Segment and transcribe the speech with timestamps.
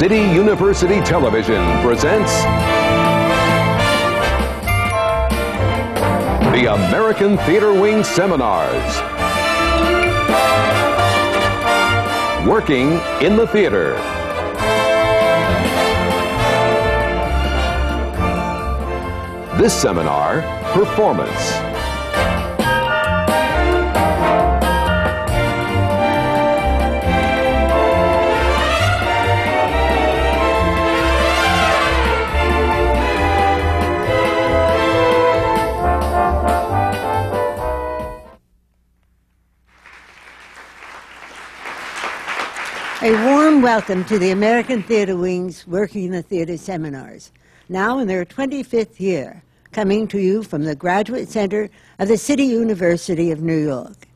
[0.00, 2.32] City University Television presents
[6.54, 8.96] the American Theater Wing Seminars.
[12.48, 13.92] Working in the Theater.
[19.58, 20.40] This seminar,
[20.72, 21.59] Performance.
[43.74, 47.30] Welcome to the American Theatre Wing's Working in the Theatre seminars,
[47.68, 52.46] now in their 25th year, coming to you from the Graduate Center of the City
[52.46, 54.08] University of New York.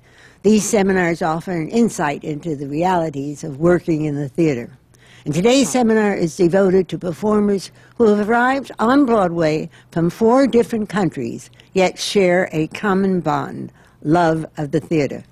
[0.43, 4.77] These seminars offer an insight into the realities of working in the theater.
[5.25, 10.89] And today's seminar is devoted to performers who have arrived on Broadway from four different
[10.89, 13.71] countries, yet share a common bond
[14.03, 15.23] love of the theater.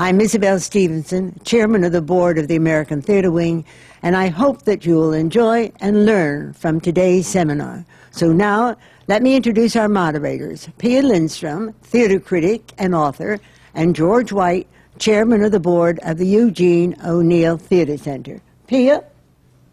[0.00, 3.64] I'm Isabel Stevenson, Chairman of the Board of the American Theatre Wing,
[4.00, 7.84] and I hope that you will enjoy and learn from today's seminar.
[8.12, 8.76] So now,
[9.08, 13.40] let me introduce our moderators, Pia Lindstrom, theater critic and author,
[13.74, 14.68] and George White,
[15.00, 18.40] Chairman of the Board of the Eugene O'Neill Theatre Center.
[18.68, 19.02] Pia?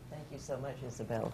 [0.09, 1.31] Thank you so much, Isabel.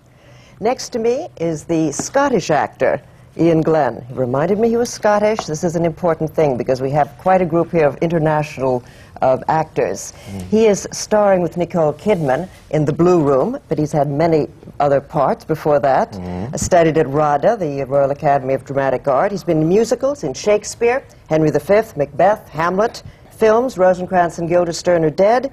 [0.59, 3.01] Next to me is the Scottish actor,
[3.39, 4.03] Iain Glen.
[4.07, 5.45] He reminded me he was Scottish.
[5.45, 8.83] This is an important thing because we have quite a group here of international
[9.21, 10.13] uh, actors.
[10.31, 10.41] Mm.
[10.47, 14.47] He is starring with Nicole Kidman in The Blue Room, but he's had many
[14.79, 16.11] other parts before that.
[16.13, 16.59] Mm.
[16.59, 19.31] Studied at RADA, the Royal Academy of Dramatic Art.
[19.31, 25.09] He's been in musicals, in Shakespeare, Henry V, Macbeth, Hamlet, films, Rosencrantz and Guildenstern are
[25.09, 25.51] dead,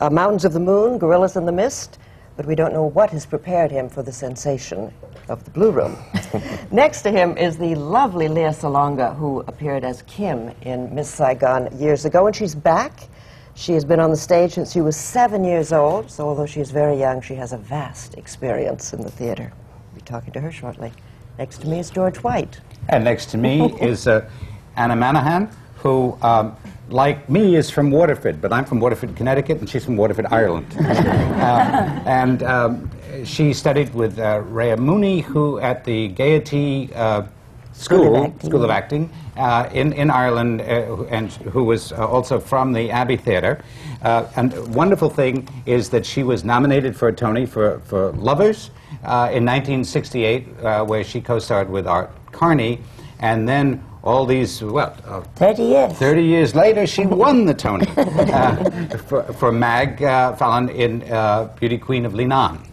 [0.00, 1.98] uh, Mountains of the Moon, Gorillas in the Mist,
[2.36, 4.92] but we don't know what has prepared him for the sensation
[5.30, 5.96] of the Blue Room.
[6.70, 11.68] Next to him is the lovely Lea Salonga, who appeared as Kim in Miss Saigon
[11.78, 13.08] years ago, and she's back.
[13.54, 16.60] She has been on the stage since she was seven years old, so although she
[16.60, 19.52] is very young, she has a vast experience in the theater.
[19.92, 20.92] We'll be talking to her shortly.
[21.38, 22.60] Next to me is George White.
[22.88, 24.28] And next to me is uh,
[24.76, 26.56] Anna Manahan, who, um,
[26.88, 30.66] like me, is from Waterford, but I'm from Waterford, Connecticut, and she's from Waterford, Ireland.
[30.80, 32.90] uh, and um,
[33.24, 37.22] she studied with uh, Ria Mooney, who at the Gaiety uh,
[37.72, 42.38] School, of School of Acting uh, in, in Ireland, uh, and who was uh, also
[42.38, 43.62] from the Abbey Theatre.
[44.02, 48.70] Uh, and wonderful thing is that she was nominated for a Tony for, for Lovers
[49.04, 52.80] uh, in 1968, uh, where she co-starred with Art Carney,
[53.20, 55.92] and then all these, well, uh, 30 years.
[55.94, 61.44] 30 years later, she won the Tony uh, for, for Mag uh, Folan in uh,
[61.58, 62.69] Beauty Queen of Leenane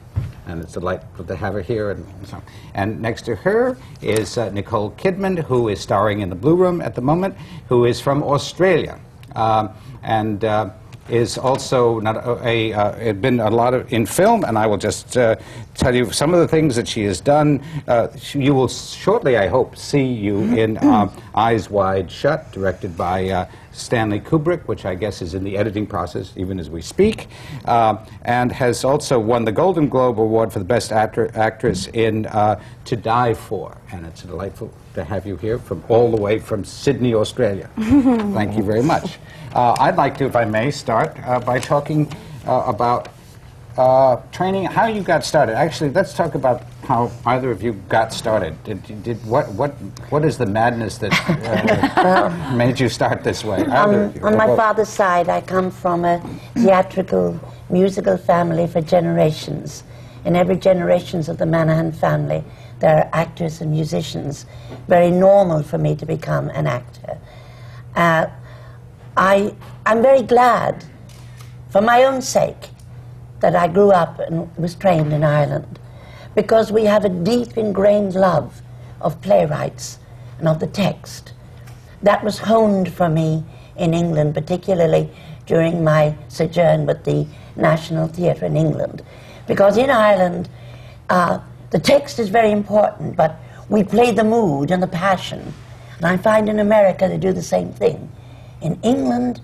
[0.47, 1.91] and it's delightful to have her here.
[1.91, 2.41] And, so,
[2.73, 6.81] and next to her is uh, Nicole Kidman, who is starring in the Blue Room
[6.81, 7.35] at the moment,
[7.69, 8.99] who is from Australia.
[9.35, 9.69] Um,
[10.03, 10.71] and uh,
[11.09, 14.77] is also not a, a uh, been a lot of in film, and I will
[14.77, 15.35] just uh,
[15.75, 17.63] tell you some of the things that she has done.
[17.87, 23.29] Uh, you will shortly, I hope, see you in uh, Eyes Wide Shut, directed by
[23.29, 27.27] uh, Stanley Kubrick, which I guess is in the editing process even as we speak,
[27.65, 32.23] uh, and has also won the Golden Globe Award for the Best actor, Actress in
[32.23, 36.39] To Die For, and it's a delightful to have you here from all the way
[36.39, 37.69] from Sydney, Australia.
[37.77, 39.19] Thank you very much.
[39.53, 42.11] Uh, I'd like to, if I may, start uh, by talking
[42.45, 43.09] uh, about
[43.77, 45.55] uh, training, how you got started.
[45.55, 48.51] Actually, let's talk about how either of you got started.
[48.63, 49.71] Did, did what, what,
[50.09, 53.63] what is the madness that uh, made you start this way?
[53.65, 56.19] On, on my father's side, I come from a
[56.55, 59.83] theatrical, musical family for generations.
[60.25, 62.43] In every generations of the Manahan family,
[62.79, 64.45] there are actors and musicians.
[64.87, 67.17] Very normal for me to become an actor.
[67.95, 68.27] Uh,
[69.15, 70.85] I, I'm very glad,
[71.69, 72.69] for my own sake,
[73.39, 75.79] that I grew up and was trained in Ireland,
[76.35, 78.61] because we have a deep ingrained love
[79.01, 79.99] of playwrights
[80.39, 81.33] and of the text.
[82.03, 83.43] That was honed for me
[83.75, 85.09] in England, particularly
[85.47, 87.25] during my sojourn with the
[87.55, 89.03] National Theatre in England.
[89.47, 90.49] Because in Ireland,
[91.09, 95.53] uh, the text is very important, but we play the mood and the passion.
[95.97, 98.11] And I find in America they do the same thing.
[98.61, 99.41] In England,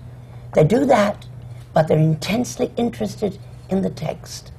[0.54, 1.26] they do that,
[1.72, 3.38] but they're intensely interested
[3.68, 4.52] in the text.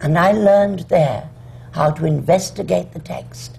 [0.00, 1.28] And I learned there
[1.72, 3.58] how to investigate the text.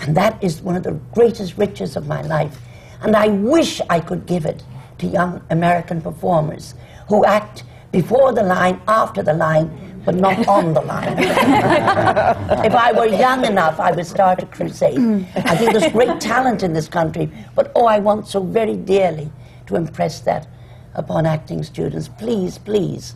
[0.00, 2.58] And that is one of the greatest riches of my life.
[3.02, 4.62] And I wish I could give it
[4.98, 6.74] to young American performers
[7.08, 11.18] who act before the line, after the line, but not on the line.
[11.18, 14.98] if I were young enough, I would start a crusade.
[14.98, 15.26] Mm.
[15.36, 19.30] I think there's great talent in this country, but oh, I want so very dearly
[19.66, 20.48] to impress that
[20.94, 22.08] upon acting students.
[22.08, 23.14] Please, please,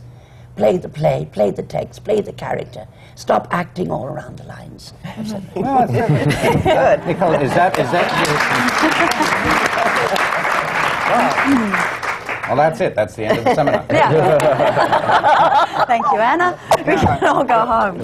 [0.55, 2.87] play the play, play the text, play the character.
[3.15, 4.93] Stop acting all around the lines.
[5.55, 7.05] Well, Good.
[7.07, 8.37] Nicole, is that, is that your...
[11.47, 11.76] Mm.
[12.47, 12.95] Well, that's it.
[12.95, 13.85] That's the end of the seminar.
[13.91, 15.85] yeah.
[15.85, 16.57] Thank you, Anna.
[16.79, 17.97] We can all go home.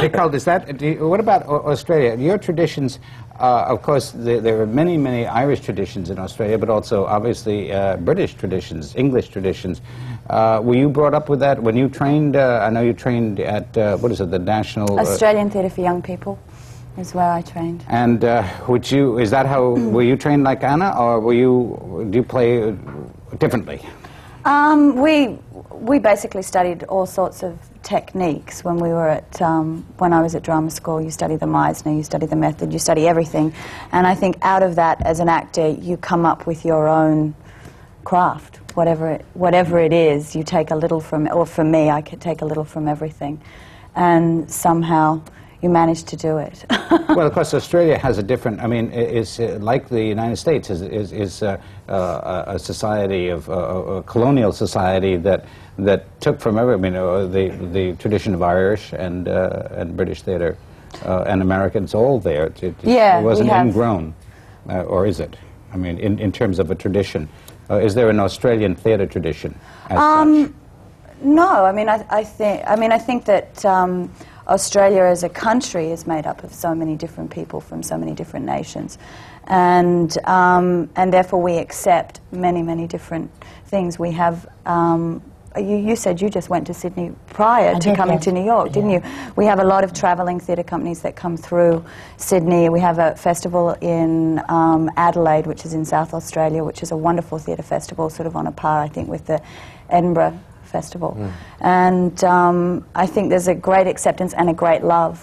[0.00, 2.16] Nicole, does that, do you, what about Australia?
[2.16, 3.00] Your traditions,
[3.40, 7.72] uh, of course, there, there are many, many Irish traditions in Australia, but also obviously
[7.72, 9.82] uh, British traditions, English traditions.
[10.30, 12.36] Uh, were you brought up with that when you trained?
[12.36, 14.98] Uh, I know you trained at, uh, what is it, the National...
[14.98, 16.38] uh, Australian Theatre for Young People
[16.96, 17.84] is where I trained.
[17.88, 22.06] and uh, would you, is that how, were you trained like Anna, or were you,
[22.10, 22.74] do you play uh,
[23.38, 23.80] differently?
[24.44, 25.38] Um, we
[25.70, 30.34] we basically studied all sorts of techniques when we were at um, when I was
[30.34, 31.00] at drama school.
[31.00, 33.54] You study the Meisner, you study the method, you study everything,
[33.90, 37.34] and I think out of that, as an actor, you come up with your own
[38.04, 38.56] craft.
[38.74, 41.26] Whatever it, whatever it is, you take a little from.
[41.32, 43.40] Or for me, I could take a little from everything,
[43.94, 45.22] and somehow
[45.62, 46.64] you manage to do it.
[46.90, 48.60] well, of course, Australia has a different.
[48.60, 51.58] I mean, is uh, like the United States is is, is uh,
[51.88, 55.46] uh, a society of a colonial society that
[55.78, 56.74] that took from every.
[56.74, 60.56] I mean, uh, the the tradition of Irish and uh, and British theatre
[61.04, 62.46] uh, and Americans all there.
[62.46, 64.14] It, it, Yeah, it wasn't ingrown,
[64.68, 65.36] uh, or is it?
[65.72, 67.28] I mean, in, in terms of a tradition,
[67.68, 69.58] uh, is there an Australian theatre tradition?
[69.90, 70.52] Um, such?
[71.22, 74.12] No, I mean, I, I think, I mean, I think that um,
[74.48, 78.12] Australia as a country is made up of so many different people from so many
[78.12, 78.98] different nations,
[79.44, 83.30] and um, and therefore we accept many, many different
[83.66, 83.98] things.
[83.98, 84.46] We have.
[84.66, 85.22] Um,
[85.56, 88.72] you, you said you just went to Sydney prior I to coming to New York,
[88.72, 89.00] didn't you?
[89.36, 91.84] We have a lot of travelling theatre companies that come through
[92.16, 92.68] Sydney.
[92.68, 96.96] We have a festival in um, Adelaide, which is in South Australia, which is a
[96.96, 99.40] wonderful theatre festival, sort of on a par, I think, with the
[99.90, 100.40] Edinburgh
[100.76, 101.10] Festival.
[101.60, 102.58] And um,
[103.04, 105.16] I think there's a great acceptance and a great love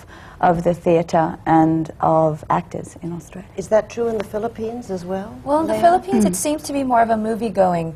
[0.50, 3.50] of the theatre and of actors in Australia.
[3.64, 5.30] Is that true in the Philippines as well?
[5.44, 7.88] Well, in the Philippines, it seems to be more of a movie-going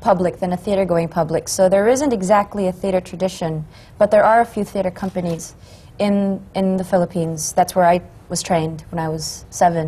[0.00, 1.48] public than a theater-going public.
[1.48, 3.64] So there isn't exactly a theater tradition,
[3.98, 5.54] but there are a few theater companies
[5.98, 7.52] in in the Philippines.
[7.52, 9.86] That's where I was trained when I was seven.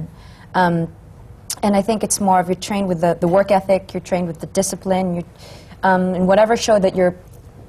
[0.55, 0.77] Um,
[1.63, 4.27] and I think it's more of you're trained with the, the work ethic, you're trained
[4.27, 5.31] with the discipline, you're,
[5.85, 7.15] um, and whatever show that you're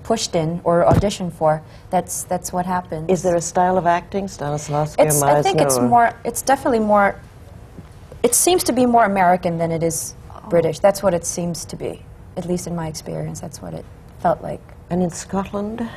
[0.04, 3.10] pushed in or auditioned for, that's that's what happens.
[3.10, 6.14] Is there a style of acting, Stanislavski It's, or I think it's more.
[6.24, 7.20] It's definitely more.
[8.24, 10.16] It seems to be more American than it is
[10.50, 10.80] British.
[10.80, 12.04] That's what it seems to be,
[12.38, 13.40] at least in my experience.
[13.40, 13.86] That's what it
[14.20, 14.62] felt like.
[14.90, 15.88] And in Scotland?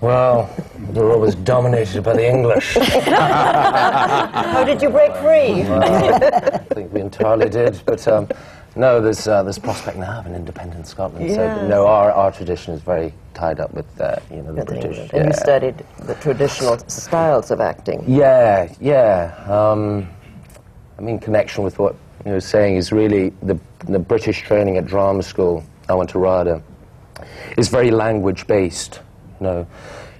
[0.00, 0.54] Well,
[0.92, 2.74] we were always dominated by the English.
[2.74, 5.62] How did you break free?
[5.62, 8.28] I think we entirely did, but um,
[8.76, 11.28] no, there's uh, there's prospect now of an independent Scotland.
[11.28, 11.34] Yeah.
[11.34, 14.66] So no, our, our tradition is very tied up with uh, you know the With
[14.66, 14.98] British.
[14.98, 15.10] England.
[15.12, 18.04] And you studied the traditional styles of acting.
[18.06, 19.34] Yeah, yeah.
[19.48, 20.08] Um,
[20.98, 24.86] I mean, connection with what you were saying is really the, the British training at
[24.86, 25.64] drama school.
[25.88, 26.62] I went to RADA.
[27.56, 29.00] Is very language based.
[29.40, 29.66] You know,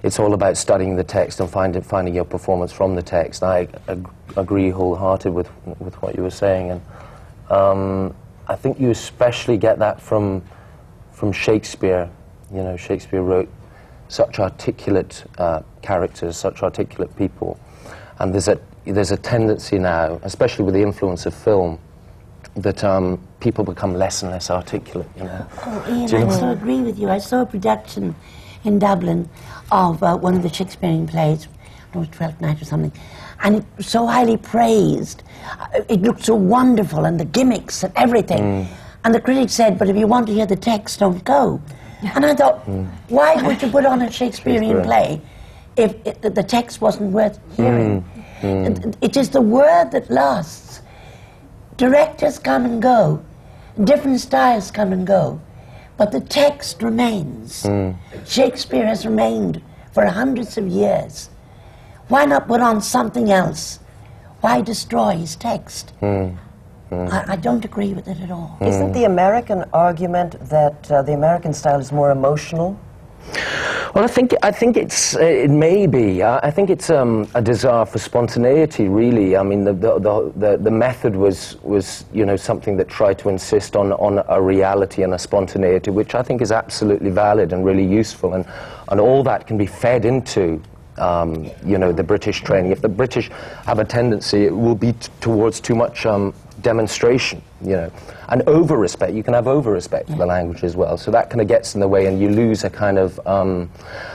[0.03, 3.43] it's all about studying the text and finding finding your performance from the text.
[3.43, 4.07] I ag-
[4.37, 6.81] agree wholehearted with with what you were saying, and
[7.49, 8.15] um,
[8.47, 10.43] I think you especially get that from
[11.11, 12.09] from Shakespeare.
[12.51, 13.49] You know, Shakespeare wrote
[14.07, 17.59] such articulate uh, characters, such articulate people,
[18.19, 21.79] and there's a there's a tendency now, especially with the influence of film,
[22.55, 25.07] that um, people become less and less articulate.
[25.17, 25.47] You know.
[25.65, 27.09] Oh, Iain, Do you I so agree with you.
[27.09, 28.15] I saw a production
[28.63, 29.29] in Dublin
[29.71, 31.47] of uh, one of the Shakespearean plays,
[31.95, 32.91] it was Twelfth Night or something,
[33.43, 35.23] and it was so highly praised.
[35.73, 38.43] Uh, It looked so wonderful, and the gimmicks and everything.
[38.43, 38.67] Mm.
[39.03, 41.59] And the critics said, "But if you want to hear the text, don't go."
[42.15, 42.59] And I thought,
[43.09, 44.83] why would you put on a Shakespearean Mm.
[44.83, 44.83] Shakespeare.
[44.83, 45.21] play
[45.75, 48.03] if it, the, the text wasn't worth hearing?
[48.41, 48.85] Mm.
[48.87, 50.81] It, it is the word that lasts.
[51.77, 53.19] Directors come and go,
[53.83, 55.39] different styles come and go,
[55.97, 57.65] but the text remains.
[58.25, 59.61] Shakespeare has remained
[59.91, 61.29] for hundreds of years.
[62.07, 63.79] Why not put on something else?
[64.41, 65.93] Why destroy his text?
[66.91, 68.57] I, I don't agree with it at all.
[68.61, 72.79] Isn't the American argument that uh, the American style is more emotional?
[73.95, 76.21] Well, I think I think it's uh, it may be.
[76.21, 78.87] I think it's um, a desire for spontaneity.
[78.87, 82.87] Really, I mean, the, the the, the the method was was you know something that
[82.87, 87.09] tried to insist on on a reality and a spontaneity, which I think is absolutely
[87.09, 88.45] valid and really useful, and
[88.89, 90.61] and all that can be fed into.
[90.97, 92.71] Um, you know the British training.
[92.71, 93.29] If the British
[93.65, 97.91] have a tendency, it will be t- towards too much um, demonstration, you know,
[98.29, 99.13] and over respect.
[99.13, 100.97] You can have over respect for the language as well.
[100.97, 103.69] So that kind of gets in the way, and you lose a kind of um,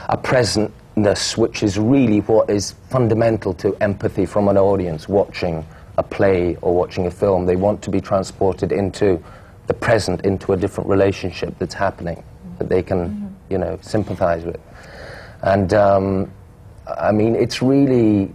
[0.09, 5.65] a presentness, which is really what is fundamental to empathy from an audience watching
[5.97, 7.45] a play or watching a film.
[7.45, 9.23] They want to be transported into
[9.67, 12.23] the present, into a different relationship that's happening
[12.57, 14.59] that they can, you know, sympathize with.
[15.43, 16.31] And um,
[16.99, 18.31] I mean, it's really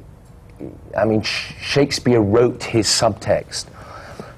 [0.96, 3.66] I mean, Sh- Shakespeare wrote his subtext.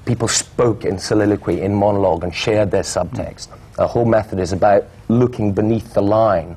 [0.04, 3.48] People spoke in soliloquy, in monologue, and shared their subtext.
[3.76, 6.56] The whole method is about looking beneath the line.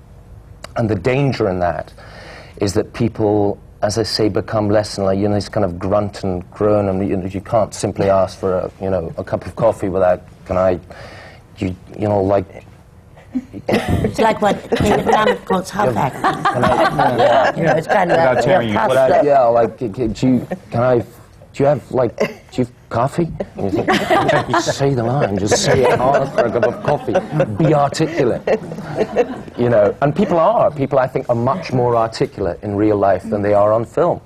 [0.77, 1.93] And the danger in that
[2.57, 5.77] is that people, as I say, become less and like, you know, this kind of
[5.77, 9.23] grunt and groan, and you, know, you can't simply ask for a, you know, a
[9.23, 10.79] cup of coffee without, can I,
[11.57, 12.65] you, you know, like,
[13.67, 16.21] It's like what David Mamet calls half acting.
[17.19, 17.55] yeah.
[17.55, 20.07] You know, it's kind of Without that tearing you half I, yeah, like, c- c-
[20.07, 21.05] do you, can I, do
[21.55, 23.31] you have, like, do you have coffee?
[23.55, 26.83] And you think, just say the line, just say it hard for a cup of
[26.83, 27.13] coffee.
[27.63, 28.41] Be articulate.
[29.57, 30.71] You know, and people are.
[30.71, 34.19] People, I think, are much more articulate in real life than they are on film.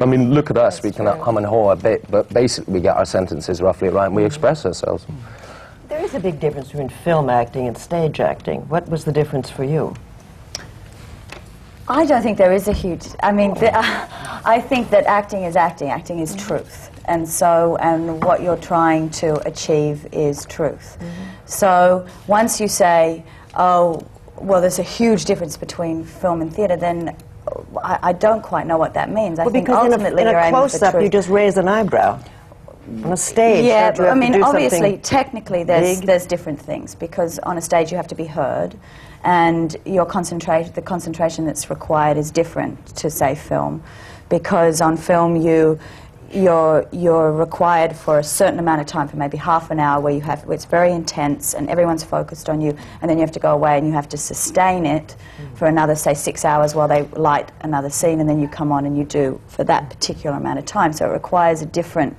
[0.00, 2.80] I mean, look at us, we can hum and haw a bit, but basically we
[2.80, 5.06] get our sentences roughly right and we express ourselves.
[5.92, 8.62] There is a big difference between film acting and stage acting.
[8.70, 9.94] What was the difference for you?
[11.86, 13.08] I don't think there is a huge.
[13.22, 15.90] I mean, the, I think that acting is acting.
[15.90, 20.96] Acting is truth, and so and what you're trying to achieve is truth.
[20.98, 21.12] Mm-hmm.
[21.44, 23.22] So once you say,
[23.54, 24.00] "Oh,
[24.36, 27.14] well," there's a huge difference between film and theatre, then
[27.84, 29.38] I, I don't quite know what that means.
[29.38, 31.04] I Well, think because in a, ultimately in you're a aiming for close-up, truth.
[31.04, 32.18] you just raise an eyebrow.
[33.04, 36.06] On a stage, Yeah, don't you but, I mean, obviously, technically, there's big?
[36.06, 38.76] there's different things because on a stage you have to be heard,
[39.24, 43.82] and your concentration, the concentration that's required is different to say film,
[44.28, 45.78] because on film you.
[46.34, 50.14] You're, you're required for a certain amount of time, for maybe half an hour, where
[50.14, 53.32] you have where it's very intense and everyone's focused on you, and then you have
[53.32, 55.58] to go away and you have to sustain it mm.
[55.58, 58.86] for another, say, six hours while they light another scene, and then you come on
[58.86, 60.94] and you do for that particular amount of time.
[60.94, 62.16] So it requires a different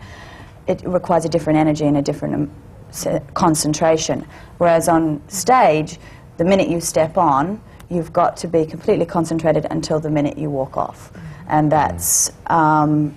[0.68, 4.26] it requires a different energy and a different um, concentration.
[4.58, 5.98] Whereas on stage,
[6.38, 10.50] the minute you step on, you've got to be completely concentrated until the minute you
[10.50, 11.12] walk off,
[11.48, 13.16] and that's um,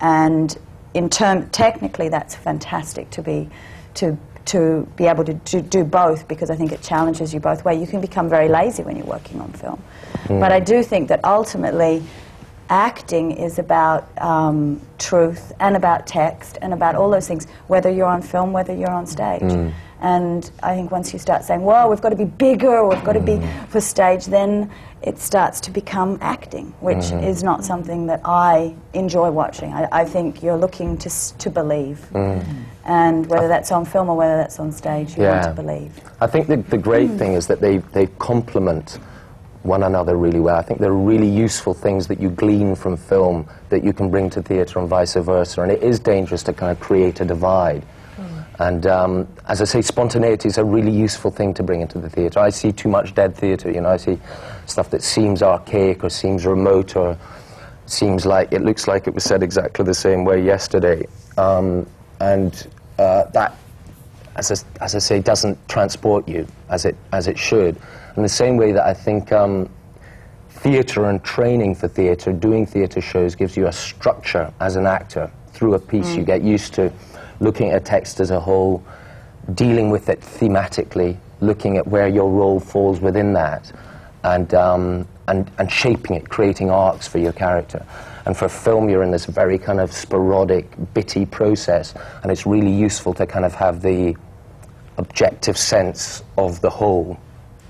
[0.00, 0.56] and
[0.94, 3.48] in term technically that's fantastic to be
[3.94, 7.64] to to be able to do, do both because I think it challenges you both
[7.64, 7.80] ways.
[7.80, 9.82] You can become very lazy when you're working on film,
[10.28, 12.02] but I do think that ultimately
[12.70, 18.06] acting is about um, truth and about text and about all those things, whether you're
[18.06, 19.42] on film, whether you're on stage.
[19.42, 19.72] Mm.
[20.00, 23.04] And I think once you start saying, "Well, we've got to be bigger," or "We've
[23.04, 23.68] got to be mm.
[23.68, 27.26] for stage," then it starts to become acting, which mm.
[27.26, 29.72] is not something that I enjoy watching.
[29.72, 32.06] I, I think you're looking to s- to believe,
[32.84, 35.92] and whether that's on film or whether that's on stage, you want to believe.
[36.20, 38.98] I think the, the great thing is that they, they complement
[39.64, 40.56] one another really well.
[40.56, 44.30] I think they're really useful things that you glean from film that you can bring
[44.30, 45.62] to theatre and vice versa.
[45.62, 47.84] And it is dangerous to kind of create a divide.
[48.58, 52.08] And um, as I say, spontaneity is a really useful thing to bring into the
[52.08, 52.38] theatre.
[52.38, 54.18] I see too much dead theatre, you know, I see
[54.66, 57.18] stuff that seems archaic or seems remote or
[57.86, 61.06] seems like it looks like it was said exactly the same way yesterday.
[61.36, 61.86] Um,
[62.20, 62.66] and
[62.98, 63.56] uh, that
[64.36, 67.76] as I, as I say, doesn't transport you as it, as it should.
[68.16, 69.68] In the same way that I think um,
[70.48, 75.30] theatre and training for theatre, doing theatre shows, gives you a structure as an actor.
[75.52, 76.92] Through a piece, you get used to
[77.40, 78.84] looking at a text as a whole,
[79.54, 83.72] dealing with it thematically, looking at where your role falls within that,
[84.22, 87.84] and, um, and, and shaping it, creating arcs for your character.
[88.26, 92.72] And for film, you're in this very kind of sporadic, bitty process, and it's really
[92.72, 94.16] useful to kind of have the
[94.96, 97.18] objective sense of the whole.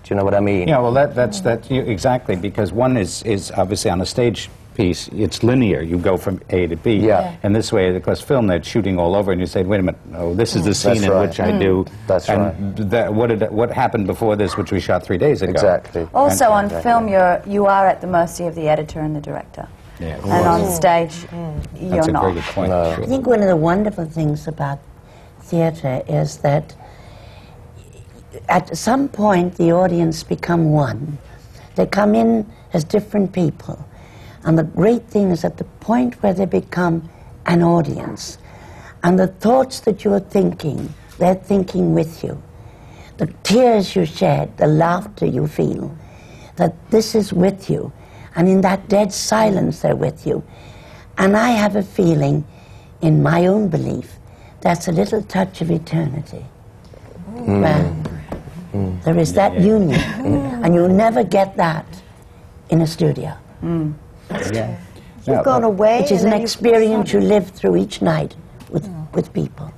[0.04, 0.68] Do you know what I mean?
[0.68, 4.50] Yeah, well, that, that's that you, exactly because one is is obviously on a stage
[4.74, 5.08] piece.
[5.08, 5.80] It's linear.
[5.80, 6.96] You go from A to B.
[6.96, 7.06] Yeah.
[7.06, 7.36] Yeah.
[7.42, 9.82] And this way, of course, film they're shooting all over, and you say, "Wait a
[9.82, 11.28] minute, oh, this is the scene That's in right.
[11.28, 11.58] which I mm.
[11.58, 15.40] do." That's and That, what did what happened before this, which we shot three days
[15.40, 15.52] ago?
[15.52, 16.06] Exactly.
[16.12, 16.90] Also, on Exactly.
[16.90, 19.66] film, you're you are at the mercy of the editor and the director,
[20.00, 20.18] Yeah.
[20.22, 21.66] and on stage, mm.
[21.80, 22.22] you're That's a not.
[22.24, 22.70] very good point.
[22.70, 22.90] No.
[22.90, 24.80] I think one of the wonderful things about
[25.40, 26.74] theatre is that
[28.48, 31.18] at some point the audience become one.
[31.76, 33.84] They come in as different people.
[34.44, 37.08] And the great thing is at the point where they become
[37.46, 38.38] an audience,
[39.02, 42.42] and the thoughts that you're thinking, they're thinking with you.
[43.18, 45.96] The tears you shed, the laughter you feel,
[46.56, 47.92] that this is with you.
[48.34, 50.42] And in that dead silence, they're with you.
[51.18, 52.44] And I have a feeling,
[53.00, 54.16] in my own belief,
[54.60, 56.44] that's a little touch of eternity.
[57.36, 57.62] Hmm.
[58.74, 60.64] Where There is that union, mm.
[60.64, 61.86] and you'll never get that
[62.70, 63.36] in a studio.
[63.62, 63.94] Mm.
[64.52, 64.76] Yeah.
[65.26, 66.02] You've gone away.
[66.02, 68.34] Which is an experience you live through each night
[68.70, 69.12] with, mm.
[69.14, 69.72] with people.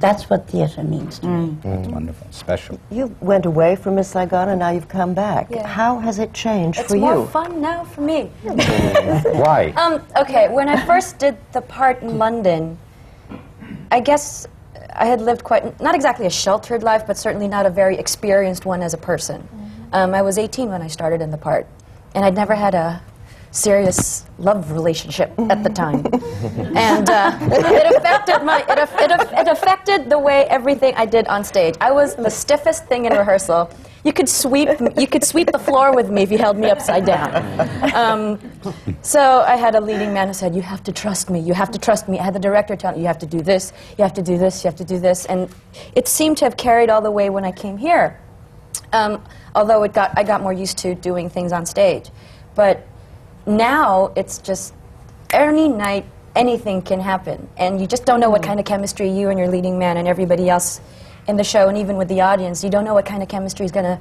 [0.00, 1.56] That's what theatre means to me.
[1.64, 2.80] It's wonderful, special.
[2.90, 5.48] You went away from Miss Saigon and now you've come back.
[5.50, 5.66] Yeah.
[5.66, 7.26] How has it changed It's for more you?
[7.26, 8.30] fun now for me.
[8.42, 9.72] Why?
[9.76, 12.78] Um, okay, when I first did the part in London,
[13.90, 14.46] I guess
[14.98, 18.64] I had lived quite, not exactly a sheltered life, but certainly not a very experienced
[18.64, 19.46] one as a person.
[19.92, 21.66] Um, I was 18 when I started in the part,
[22.14, 23.02] and I'd never had a
[23.50, 26.06] serious love relationship at the time.
[26.76, 31.44] and uh, it affected my, it, it, it affected the way everything I did on
[31.44, 31.74] stage.
[31.80, 33.70] I was the stiffest thing in rehearsal.
[34.06, 37.04] You could sweep, you could sweep the floor with me if you held me upside
[37.04, 37.28] down.
[37.92, 38.38] Um,
[39.02, 41.40] so I had a leading man who said, "You have to trust me.
[41.40, 43.40] You have to trust me." I had the director tell me, "You have to do
[43.42, 43.72] this.
[43.98, 44.62] You have to do this.
[44.62, 45.48] You have to do this." And
[45.96, 48.20] it seemed to have carried all the way when I came here.
[48.92, 49.24] Um,
[49.56, 52.10] although it got, I got more used to doing things on stage,
[52.54, 52.86] but
[53.44, 54.72] now it's just
[55.32, 56.04] any night
[56.36, 59.48] anything can happen, and you just don't know what kind of chemistry you and your
[59.48, 60.80] leading man and everybody else
[61.28, 63.66] in the show, and even with the audience, you don't know what kind of chemistry
[63.66, 63.98] is going to,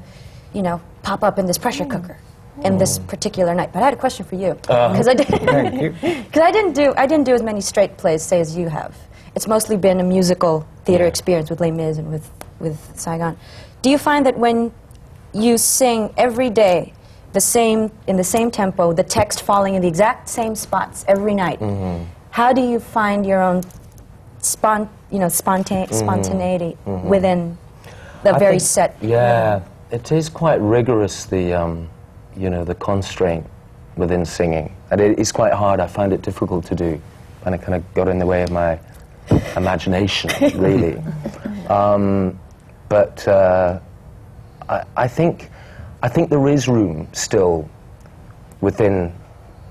[0.53, 1.91] you know, pop up in this pressure hmm.
[1.91, 2.17] cooker
[2.63, 3.05] in this hmm.
[3.05, 3.73] particular night.
[3.73, 6.93] But I had a question for you uh, because I didn't because I didn't do
[6.95, 8.95] I didn't do as many straight plays, say, as you have.
[9.35, 12.29] It's mostly been a musical theater experience with Les Mis and with
[12.59, 13.37] with Saigon.
[13.81, 14.71] Do you find that when
[15.33, 16.93] you sing every day
[17.33, 21.33] the same in the same tempo, the text falling in the exact same spots every
[21.33, 21.59] night?
[21.59, 22.05] Mm-hmm.
[22.31, 23.63] How do you find your own
[24.39, 27.57] spon, you know, sponta- spontaneity within
[28.23, 28.97] the I very think- set?
[29.01, 31.23] Yeah, it is quite rigorous.
[31.23, 31.87] The um,
[32.35, 33.45] you know the constraint
[33.95, 35.79] within singing, and it is quite hard.
[35.79, 37.01] I find it difficult to do,
[37.45, 38.77] and it kind of got in the way of my
[39.55, 40.29] imagination,
[40.61, 41.01] really.
[41.69, 42.37] Um,
[42.89, 43.79] but uh,
[44.67, 45.49] I, I think
[46.03, 47.69] I think there is room still
[48.59, 49.13] within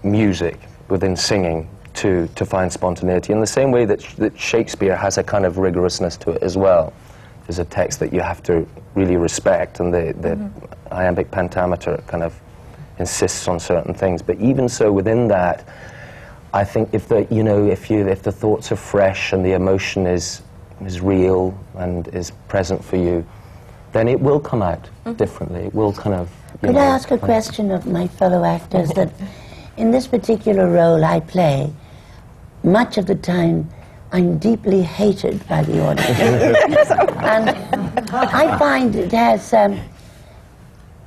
[0.03, 4.97] music, within singing, to, to find spontaneity in the same way that, sh- that Shakespeare
[4.97, 6.93] has a kind of rigorousness to it as well.
[7.47, 10.95] There's a text that you have to really respect, and the, the mm-hmm.
[10.95, 12.41] iambic pentameter kind of
[12.99, 14.23] insists on certain things.
[14.23, 15.69] But even so, within that,
[16.55, 19.53] I think if the you know if you if the thoughts are fresh and the
[19.53, 20.41] emotion is
[20.87, 23.27] is real and is present for you,
[23.93, 25.13] then it will come out mm-hmm.
[25.15, 25.65] differently.
[25.65, 26.31] It will kind of.
[26.61, 29.13] Could know, I ask a question of my fellow actors that
[29.77, 31.73] in this particular role I play,
[32.65, 33.69] much of the time
[34.13, 36.21] I'm deeply hated by the audience.
[37.19, 37.51] and
[38.11, 39.81] I find it has, um,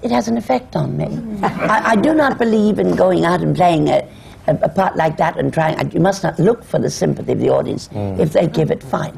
[0.02, 1.08] it has an effect on me.
[1.41, 4.08] I, I do not believe in going out and playing a,
[4.48, 7.39] a, a part like that and trying, you must not look for the sympathy of
[7.39, 7.89] the audience.
[7.93, 9.17] If they give it, fine.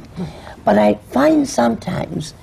[0.63, 2.34] But I find sometimes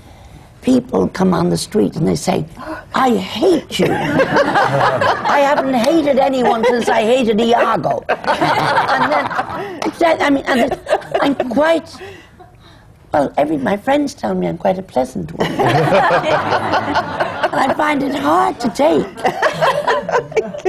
[0.66, 2.44] people come on the street and they say,
[2.92, 3.86] I hate you.
[3.88, 8.04] I haven't hated anyone since I hated Iago.
[8.08, 9.24] and then,
[10.00, 10.76] that, I mean, and
[11.20, 11.88] I'm quite,
[13.12, 15.46] well, every, my friends tell me I'm quite a pleasant one.
[15.46, 15.60] and
[17.64, 19.06] I find it hard to take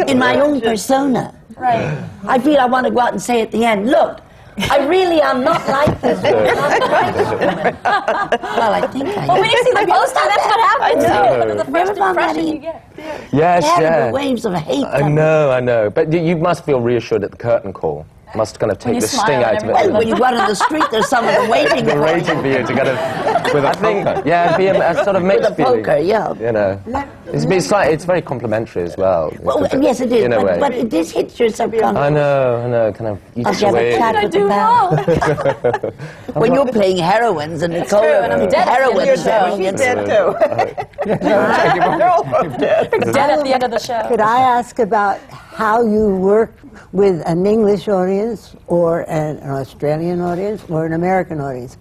[0.08, 1.34] in my own persona.
[1.56, 2.08] Right.
[2.28, 4.22] I feel I want to go out and say at the end, look,
[4.60, 6.48] I really am not like this woman.
[6.48, 7.78] I'm not like this woman.
[7.84, 9.28] well, I think I am.
[9.28, 11.04] Well, when you see the poster, that's what happens.
[11.04, 11.64] know.
[11.64, 13.30] The you first found that impression you get.
[13.32, 14.12] Yes, terrible yeah.
[14.12, 14.86] waves of hate.
[14.86, 15.90] I know, I know.
[15.90, 18.06] But you, you must feel reassured at the curtain call.
[18.36, 19.74] Must kind of take you the sting out of it.
[19.74, 22.14] Well, when you go out on the street, there's someone waiting They're for you.
[22.14, 22.98] waiting for you to kind of.
[23.54, 24.24] With a I think, poker.
[24.28, 25.82] yeah, be a, a sort of mixed a feeling.
[25.84, 26.34] poker, yeah.
[26.34, 26.82] You know,
[27.28, 29.32] it's, it's, like, it's very complimentary as well.
[29.40, 30.60] Well, It's yes, it is, In a way.
[30.60, 31.98] but, but it this hits your subconscious.
[31.98, 33.98] I know, I know, kind of I'll eats have a away.
[33.98, 35.92] chat I do the know.
[36.42, 39.32] When you're playing heroines and Nicole true, and I'm dead at the end of the
[39.32, 39.32] heroines, show.
[39.32, 40.36] having Dead too.
[43.14, 44.02] Dead at the end of the show.
[44.10, 46.54] Could I ask about how you work
[46.92, 48.17] with an English audience
[48.68, 51.78] or an, an Australian audience or an American audience?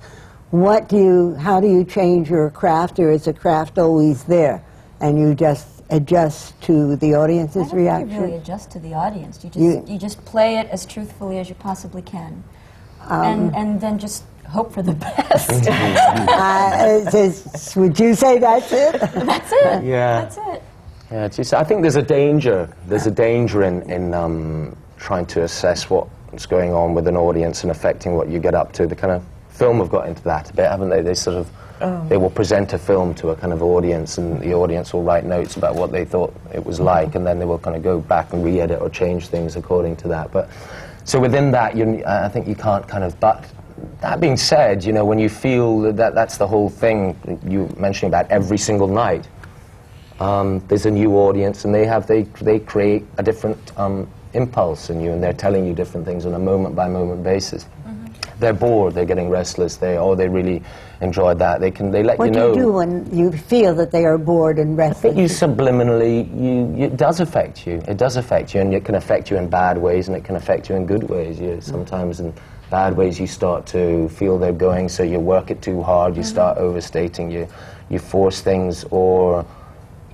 [0.51, 4.63] What do you, how do you change your craft or is the craft always there
[5.01, 8.23] and you just adjust to the audience's don't you reaction?
[8.23, 9.43] really adjust to the audience.
[9.45, 12.43] You just You- you, just play it as truthfully as you possibly can,
[13.09, 15.51] Um, and and then just hope for the best.
[15.69, 19.01] uh, is- is- would you say that's it?
[19.01, 19.85] that's it.
[19.85, 20.21] Yeah.
[20.23, 20.63] That's it.
[21.11, 22.69] Yeah, it's just, I think there's a danger.
[22.89, 25.89] There's a danger in, in um, trying to assess
[26.31, 28.87] what's going on with an audience and affecting what you get up to.
[28.87, 31.03] The kind of film have got into that a bit, haven't they?
[31.03, 34.55] They sort of they will present a film to a kind of audience, and the
[34.55, 37.59] audience will write notes about what they thought it was like, and then they will
[37.59, 40.33] kind of go back and re-edit or change things according to that.
[40.33, 40.49] But
[41.05, 43.19] so within that, you, I think you can't kind of.
[43.21, 43.47] But
[44.01, 48.11] that being said, you know, when you feel that that's the whole thing you mentioning
[48.11, 49.29] about every single night
[50.21, 54.91] um, there's a new audience and they have they, they create a different um, impulse
[54.91, 58.07] in you and they're telling you different things on a moment by moment basis mm-hmm.
[58.39, 60.63] they're bored they're getting restless they oh they really
[61.01, 63.91] enjoyed that they can they let What you do you do when you feel that
[63.91, 65.51] they are bored and think you restless?
[65.51, 67.83] subliminally, you, you, it does affect you.
[67.87, 70.37] It does affect you, and it can affect you in bad ways, and it can
[70.37, 71.39] affect you in good ways.
[71.39, 71.61] You, mm-hmm.
[71.61, 72.33] sometimes in
[72.71, 76.17] bad ways, you start to feel they're going, so you work it too hard.
[76.17, 76.31] You mm-hmm.
[76.31, 77.31] start overstating.
[77.31, 77.47] You,
[77.91, 79.45] you force things, or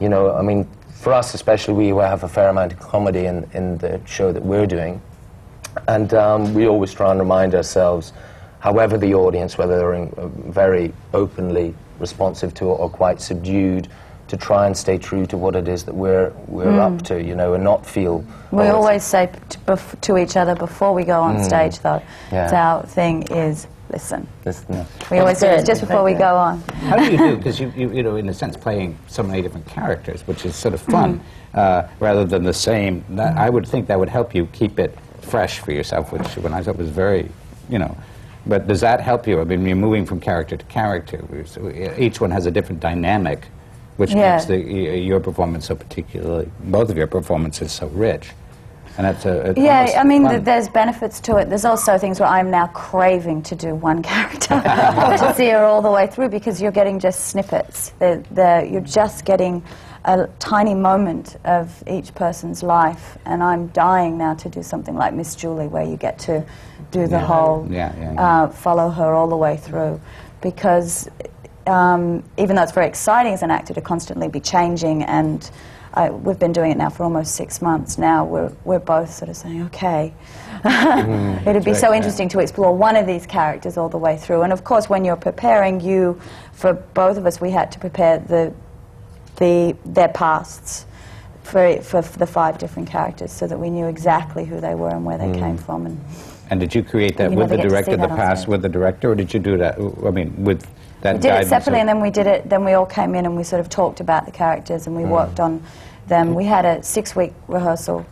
[0.00, 0.68] you know, I mean,
[1.02, 4.42] for us especially, we have a fair amount of comedy in, in the show that
[4.42, 5.02] we're doing,
[5.88, 8.12] and um, we always try and remind ourselves,
[8.60, 13.88] however the audience, whether they're in, uh, very openly responsive to it or quite subdued,
[14.28, 17.34] to try and stay true to what it is that we're, we're up to, you
[17.34, 18.24] know, and not feel...
[18.52, 21.80] We oh, always say p- to, bef- to each other before we go on stage,
[21.80, 22.48] though, Yeah.
[22.54, 24.26] our thing is listen.
[24.44, 24.86] this- no.
[25.10, 26.60] We always do it just before we go on.
[26.88, 27.36] How do you do?
[27.42, 30.54] Because you, you, you know, in a sense, playing so many different characters, which is
[30.56, 31.20] sort of fun,
[31.54, 33.04] uh, rather than the same.
[33.10, 36.52] That, I would think that would help you keep it fresh for yourself, which when
[36.54, 37.28] I thought was very,
[37.68, 37.96] you know.
[38.46, 39.40] But does that help you?
[39.40, 41.22] I mean, you're moving from character to character.
[41.46, 43.46] So each one has a different dynamic,
[43.98, 44.32] which Yeah.
[44.36, 48.30] makes the, your performance so particularly, both of your performances so rich.
[48.98, 51.48] And that's a, Yeah, I mean, th- there's benefits to it.
[51.48, 55.80] There's also things where I'm now craving to do one character to see her all
[55.80, 57.90] the way through because you're getting just snippets.
[57.98, 59.64] They're, they're, you're just getting
[60.04, 65.14] a tiny moment of each person's life, and I'm dying now to do something like
[65.14, 66.44] Miss Julie, where you get to
[66.90, 67.18] do the Yeah.
[67.20, 68.42] whole, Yeah, yeah, yeah.
[68.42, 70.00] Uh, follow her all the way through,
[70.40, 71.08] because
[71.68, 75.48] um, even though it's very exciting as an actor to constantly be changing and
[75.94, 78.24] I, we've been doing it now for almost six months now.
[78.24, 80.14] We're, we're both sort of saying, okay.
[80.62, 84.42] Mm, It'd be so interesting to explore one of these characters all the way through.
[84.42, 86.20] And of course, when you're preparing, you,
[86.52, 88.54] for both of us, we had to prepare the,
[89.38, 90.86] the, their pasts
[91.42, 94.90] for, for, for the five different characters so that we knew exactly who they were
[94.90, 95.38] and where they mm.
[95.40, 95.86] came from.
[95.86, 96.00] And
[96.50, 99.14] And did you create that You with the director, the past with the director, or
[99.14, 100.64] did you do that, I mean, with
[101.02, 102.48] that we did it separately, and then we did it.
[102.48, 105.02] Then we all came in and we sort of talked about the characters and we
[105.02, 105.10] mm.
[105.10, 105.62] worked on
[106.06, 106.34] them.
[106.34, 108.06] We had a six-week rehearsal,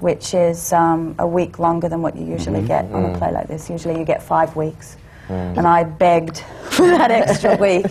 [0.00, 2.66] which is um, a week longer than what you usually mm-hmm.
[2.66, 3.18] get on a mm.
[3.18, 3.70] play like this.
[3.70, 4.96] Usually, you get five weeks,
[5.28, 5.56] mm.
[5.56, 6.38] and I begged
[6.70, 7.86] for that extra week.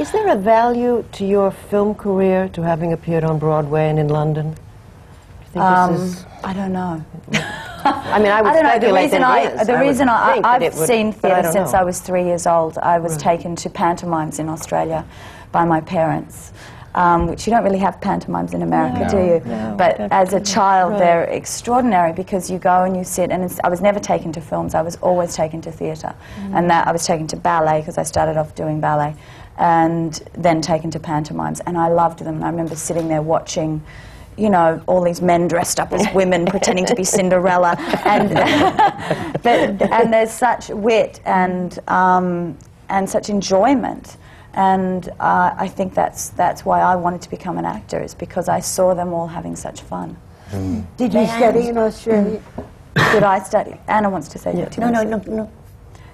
[0.00, 4.08] Is there a value to your film career to having appeared on Broadway and in
[4.08, 4.52] London?
[4.52, 7.04] Do you think Um, this is, I don't know.
[7.84, 8.88] I mean, I would I don't know.
[8.88, 11.78] The reason I, the I reason I, I've would, seen theatre since know.
[11.78, 12.78] I was three years old.
[12.78, 15.04] I was taken to pantomimes in Australia
[15.52, 16.52] by my parents.
[16.92, 19.76] Um, which you don't really have pantomimes in America, do you?
[19.76, 23.68] but as a child, they're extraordinary because you go and you sit, and it's, I
[23.68, 24.74] was never taken to films.
[24.74, 26.12] I was always taken to theatre,
[26.52, 29.14] and that I was taken to ballet because I started off doing ballet,
[29.56, 32.34] and then taken to pantomimes, and I loved them.
[32.34, 33.80] And I remember sitting there watching
[34.36, 38.30] you know, all these men dressed up as women pretending to be Cinderella, and
[39.42, 42.56] but, and there's such wit and um,
[42.88, 44.16] and such enjoyment,
[44.54, 48.48] and uh, I think that's that's why I wanted to become an actor is because
[48.48, 50.16] I saw them all having such fun.
[50.96, 52.42] Did you study in Australia?
[53.12, 53.80] Did I study?
[53.86, 54.76] Anna wants to say that.
[54.78, 55.50] No, no, no, no.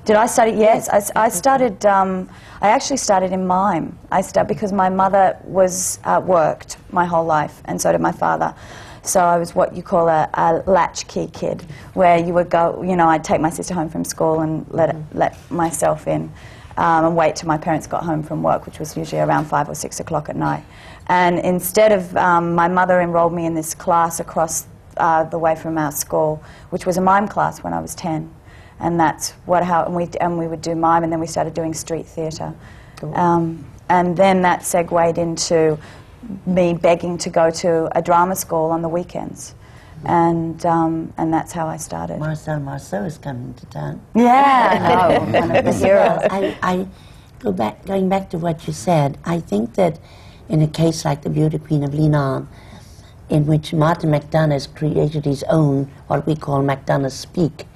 [0.06, 0.52] Did I study?
[0.52, 1.84] Yes, I, I studied.
[1.84, 2.30] Um,
[2.62, 3.98] I actually started in mime.
[4.12, 8.12] I started because my mother was uh, worked my whole life, and so did my
[8.12, 8.54] father.
[9.02, 11.62] So I was what you call a, a latchkey kid,
[11.94, 12.84] where you would go.
[12.84, 16.32] You know, I'd take my sister home from school and let it, let myself in,
[16.76, 19.68] um, and wait till my parents got home from work, which was usually around five
[19.68, 20.62] or six o'clock at night.
[21.08, 25.56] And instead of um, my mother enrolled me in this class across uh, the way
[25.56, 26.40] from our school,
[26.70, 28.32] which was a mime class when I was ten
[28.80, 31.54] and that's what how and we and we would do mime, and then we started
[31.54, 32.54] doing street theatre,
[33.14, 35.78] um, and then that segued into
[36.44, 39.54] me begging to go to a drama school on the weekends,
[40.04, 42.18] and um, and that's how I started.
[42.18, 44.00] Marcel Marceau is coming to town.
[44.14, 46.20] Yeah, no, one of the heroes.
[46.30, 46.86] I, I
[47.38, 49.18] go back, going back to what you said.
[49.24, 49.98] I think that
[50.48, 52.46] in a case like the Beauty Queen of Leenane,
[53.28, 57.66] in which Martin McDonagh has created his own what we call McDonough speak.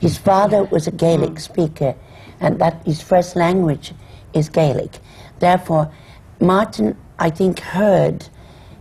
[0.00, 1.36] His father was a Gaelic hmm.
[1.36, 1.94] speaker,
[2.40, 3.92] and that his first language
[4.32, 4.98] is Gaelic.
[5.38, 5.90] Therefore,
[6.40, 8.28] Martin, I think, heard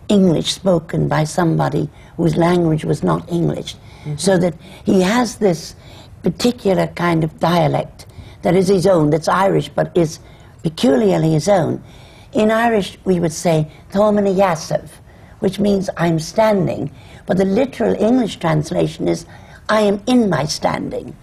[0.09, 3.75] English spoken by somebody whose language was not English.
[3.75, 4.17] Mm-hmm.
[4.17, 5.75] So that he has this
[6.23, 8.05] particular kind of dialect
[8.41, 10.19] that is his own, that's Irish, but is
[10.63, 11.81] peculiarly his own.
[12.33, 14.89] In Irish, we would say, Thomini Yasav,
[15.39, 16.91] which means I'm standing.
[17.25, 19.25] But the literal English translation is,
[19.73, 21.15] I am in my standing.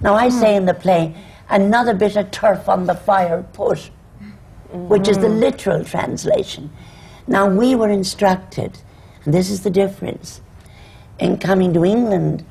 [0.00, 1.14] Now, I say in the play,
[1.48, 3.90] another bit of turf on the fire put,
[4.72, 5.38] which is the mm.
[5.38, 6.70] literal translation.
[7.28, 8.76] Now, we were instructed,
[9.24, 10.40] and this is the difference,
[11.20, 12.44] in coming to England,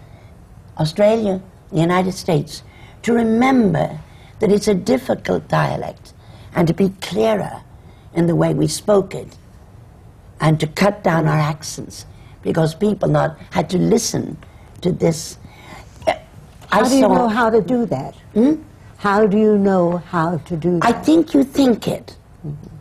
[0.78, 2.64] Australia, the United States,
[3.02, 4.00] to remember
[4.40, 6.14] that it's a difficult dialect
[6.56, 7.62] and to be clearer
[8.14, 9.36] in the way we spoke it
[10.40, 12.06] and to cut down our accents
[12.42, 14.38] because people not had to listen
[14.80, 15.38] to this.
[16.72, 18.16] I How do you saw- know how to do that?
[18.34, 18.54] Hmm?
[18.98, 20.86] How do you know how to do that?
[20.86, 22.16] I think you think it.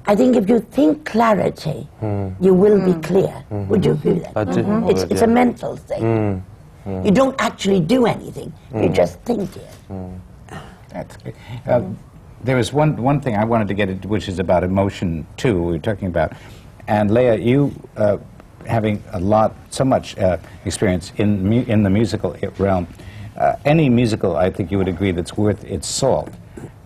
[0.06, 2.28] I think if you think clarity, hmm.
[2.40, 3.00] you will be hmm.
[3.00, 3.44] clear.
[3.50, 4.36] Would you agree with that?
[4.36, 4.90] I do, mm-hmm.
[4.90, 5.24] It's, it's yeah.
[5.24, 6.44] a mental thing.
[6.86, 8.52] You don't actually do anything.
[8.74, 9.68] You just think it.
[10.88, 11.34] That's good.
[11.66, 11.82] Uh,
[12.42, 15.62] there was one, one thing I wanted to get into, which is about emotion, too,
[15.62, 16.32] we were talking about.
[16.88, 18.16] And Lea, you, uh,
[18.66, 22.88] having a lot, so much uh, experience in, mu- in the musical i- realm,
[23.40, 26.30] uh, any musical, I think you would agree, that's worth its salt,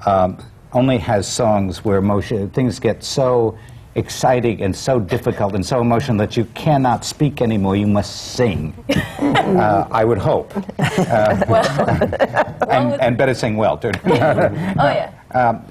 [0.07, 0.39] um,
[0.73, 3.59] only has songs where emotion, things get so
[3.97, 8.75] exciting and so difficult and so emotional that you cannot speak anymore, you must sing.
[9.19, 10.55] uh, I would hope.
[10.79, 13.91] and, and better sing well, too.
[14.05, 15.13] Oh yeah.
[15.33, 15.65] Um,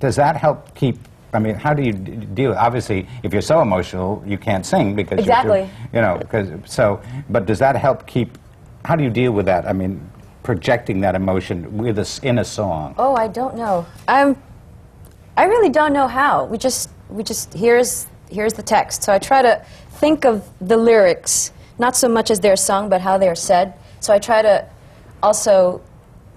[0.00, 0.98] does that help keep?
[1.32, 2.52] I mean, how do you d- deal?
[2.52, 5.60] Obviously, if you're so emotional, you can't sing because Exactly.
[5.60, 7.00] You're too, you know, because so.
[7.30, 8.38] But does that help keep?
[8.84, 9.66] How do you deal with that?
[9.66, 10.00] I mean,
[10.46, 12.94] projecting that emotion with us in a song.
[12.98, 13.84] Oh, I don't know.
[14.06, 14.40] I'm.
[15.36, 16.44] I really don't know how.
[16.44, 19.02] We just we just here's here's the text.
[19.02, 19.66] So I try to
[20.00, 23.74] think of the lyrics, not so much as they're sung, but how they're said.
[23.98, 24.64] So I try to
[25.20, 25.82] also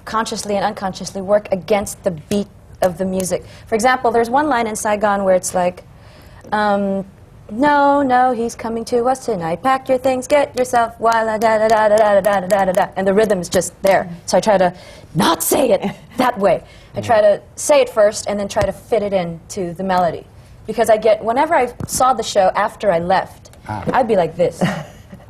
[0.05, 2.47] consciously and unconsciously work against the beat
[2.81, 3.45] of the music.
[3.67, 5.83] For example, there's one line in Saigon where it's like.
[6.51, 7.05] Um,
[7.51, 9.61] no, no, he's coming to us tonight.
[9.63, 12.71] Pack your things, get yourself, wala da da da da da da da da da
[12.71, 12.89] da.
[12.95, 14.09] And the rhythm is just there.
[14.25, 14.75] So I try to
[15.15, 16.63] not say it that way.
[16.95, 20.25] I try to say it first and then try to fit it into the melody.
[20.67, 23.83] Because I get, whenever I saw the show after I left, ah.
[23.93, 24.59] I'd be like this.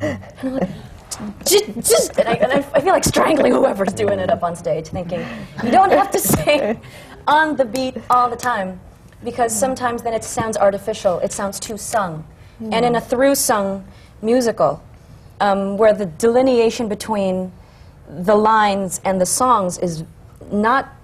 [1.44, 4.54] just, just, and, I, and I, I feel like strangling whoever's doing it up on
[4.56, 5.24] stage, thinking,
[5.64, 6.80] you don't have to sing
[7.26, 8.80] on the beat all the time,
[9.24, 12.24] because sometimes then it sounds artificial, it sounds too sung.
[12.60, 13.86] And in a through sung
[14.20, 14.82] musical,
[15.40, 17.52] um, where the delineation between
[18.06, 20.04] the lines and the songs is
[20.50, 20.94] not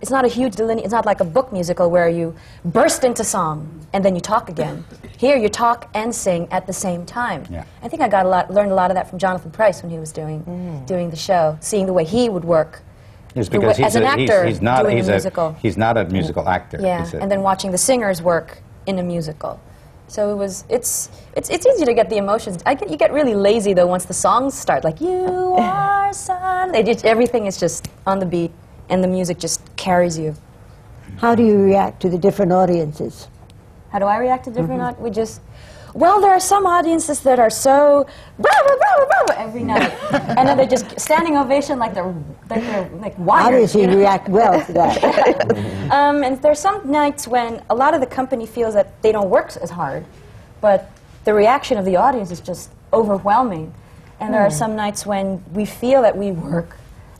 [0.00, 0.84] it's not a huge delineation.
[0.84, 2.34] It's not like a book musical where you
[2.64, 4.84] burst into song and then you talk again.
[5.18, 7.44] Here, you talk and sing at the same time.
[7.50, 7.64] Yeah.
[7.82, 9.90] I think I got a lot, learned a lot of that from Jonathan Pryce when
[9.90, 12.82] he was doing doing the show, seeing the way he would work.
[13.34, 15.52] It's the because he's as an a, he's- actor he's, not doing he's a musical.
[15.60, 16.78] he's not a musical actor.
[16.80, 19.60] Yeah, a- and then watching the singers work in a musical.
[20.06, 20.64] So it was.
[20.68, 22.62] It's it's it's easy to get the emotions.
[22.66, 24.84] I get you get really lazy though once the songs start.
[24.84, 26.72] Like you are sun.
[26.72, 28.52] They just everything is just on the beat,
[28.90, 30.36] and the music just carries you.
[31.16, 33.28] How do you react to the different audiences?
[33.90, 34.80] How do I react to different?
[34.82, 34.98] Mm-hmm.
[34.98, 35.40] aud- We just.
[35.94, 38.06] Well, there are some audiences that are so
[38.38, 42.14] rah, rah, every night, and then they're just standing ovation like they're
[42.50, 43.46] like they're like wires.
[43.46, 43.96] Obviously, you know?
[43.98, 45.74] react well to that.
[45.84, 49.28] Um, and there's some nights when a lot of the company feels that they don't
[49.30, 50.04] work as hard,
[50.60, 50.90] but
[51.24, 53.72] the reaction of the audience is just overwhelming.
[54.18, 56.78] And there are some nights when we feel that we work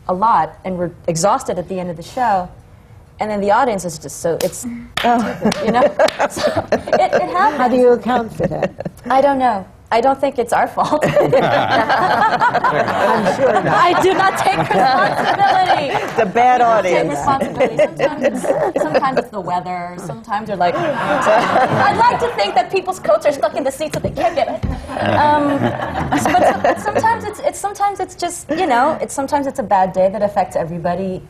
[0.08, 2.48] a lot and we're exhausted at the end of the show,
[3.20, 4.64] and then the audience is just so it's
[5.64, 5.82] you know
[6.30, 7.58] so it happens.
[7.58, 8.90] How do you account for that?
[9.06, 9.66] I don't know.
[9.92, 11.04] I don't think it's our fault.
[11.06, 11.20] I'm
[13.36, 13.66] sure not.
[13.66, 16.16] I do not take responsibility.
[16.16, 17.10] The bad Take audience.
[17.10, 17.76] responsibility.
[17.76, 19.94] Sometimes it's, sometimes it's the weather.
[19.98, 23.94] Sometimes you're like, I'd like to think that people's coats are stuck in the seats
[23.94, 24.64] so they can't get it.
[24.98, 25.58] Um,
[26.62, 30.08] but sometimes it's, it's sometimes it's just you know it's sometimes it's a bad day
[30.10, 31.22] that affects everybody,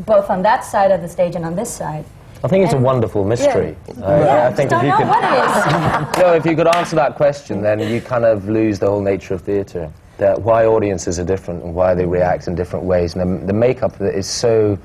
[0.00, 2.04] both on that side of the stage and on this side.
[2.44, 3.74] I think it's a wonderful mystery.
[3.88, 6.18] Uh, Yeah, I think if you could, what it is.
[6.22, 9.32] no, if you could answer that question, then you kind of lose the whole nature
[9.32, 9.90] of theatre.
[10.18, 13.52] That why audiences are different and why they react in different ways, and the, the
[13.54, 14.78] makeup that is so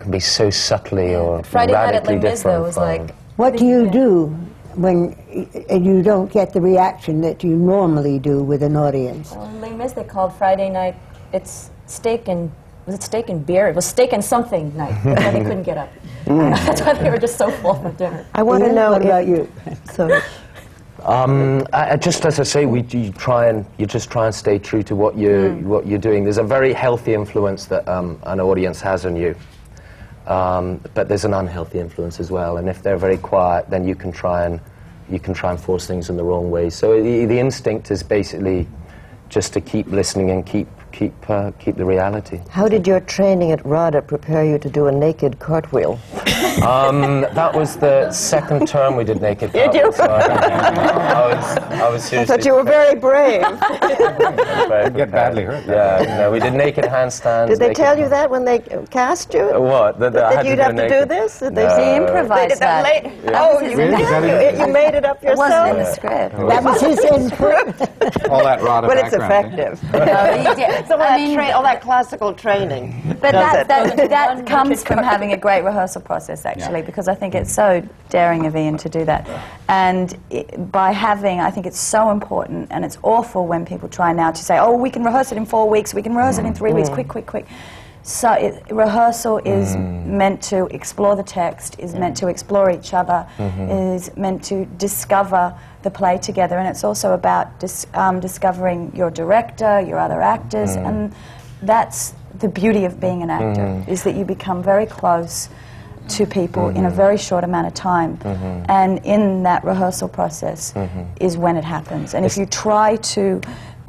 [0.00, 2.62] can be so subtly or Friday night at radically different.
[2.62, 4.26] was like What do you do
[4.74, 9.30] when y- you don't get the reaction that you normally do with an audience?
[9.32, 10.96] Well, in Les Mis, they called Friday night,
[11.32, 12.50] it's steak and,
[12.90, 13.68] was it steak and beer?
[13.68, 14.94] It was steak and something night.
[15.04, 15.90] and they couldn't get up.
[16.26, 18.26] That's why they were just so full for dinner.
[18.34, 19.50] I want to know What about you?
[19.92, 20.20] So,
[21.04, 24.34] Um, I, I just as I say, we you try and you just try and
[24.34, 25.62] stay true to what you Mm.
[25.62, 26.24] what you're doing.
[26.24, 29.34] There's a very healthy influence that um, an audience has on you,
[30.26, 32.58] um, but there's an unhealthy influence as well.
[32.58, 34.60] And if they're very quiet, then you can try and
[35.08, 36.68] you can try and force things in the wrong way.
[36.70, 38.66] So the, the instinct is basically
[39.30, 42.40] just to keep listening and keep keep uh, keep the reality.
[42.50, 45.98] How did your training at RADA prepare you to do a naked cartwheel?
[46.64, 49.52] Um, that was the second term we did naked.
[49.52, 49.92] Did you?
[49.92, 52.36] So I, I was I was I seriously.
[52.36, 53.42] thought you were very brave.
[54.68, 55.64] very Get badly hurt.
[55.66, 57.48] Yeah, no, we did naked handstands.
[57.48, 58.58] Did they tell you that when they
[58.90, 59.50] cast you?
[59.54, 59.98] Uh, What?
[60.00, 61.38] That, that I That had you'd to have to do this?
[61.38, 61.76] Did they No.
[61.76, 62.84] say He improvised They did that.
[62.84, 64.02] late- That Oh, you, Really?
[64.02, 64.58] Is that you, it?
[64.58, 65.38] you made it up It yourself?
[65.38, 66.36] wasn't in the script.
[66.36, 68.28] That was his input.
[68.28, 69.60] All that rod But it's background.
[69.60, 69.72] eh?
[69.72, 70.79] effective.
[70.82, 70.88] No.
[70.88, 73.02] So all, I that mean, tra- all that classical training.
[73.20, 76.86] But that, that, that comes from having a great rehearsal process, actually, Yeah.
[76.86, 79.28] because I think it's so daring of Iain to do that.
[79.68, 84.12] And i by having, I think it's so important, and it's awful when people try
[84.12, 86.44] now to say, oh, we can rehearse it in four weeks, we can rehearse it
[86.44, 86.94] in three weeks, mm.
[86.94, 87.46] quick, quick, quick.
[88.02, 90.06] So it, rehearsal is mm.
[90.06, 93.70] meant to explore the text, is meant to explore each other, mm-hmm.
[93.94, 99.10] is meant to discover the play together, and it's also about dis- um, discovering your
[99.10, 100.86] director, your other actors, mm.
[100.86, 101.14] and
[101.62, 103.90] that's the beauty of being an actor, mm-hmm.
[103.90, 105.50] is that you become very close
[106.08, 106.96] to people in a mm-hmm.
[106.96, 108.18] very short amount of time,
[108.68, 110.74] and in that rehearsal process
[111.20, 112.14] is when it happens.
[112.14, 113.40] And if you try to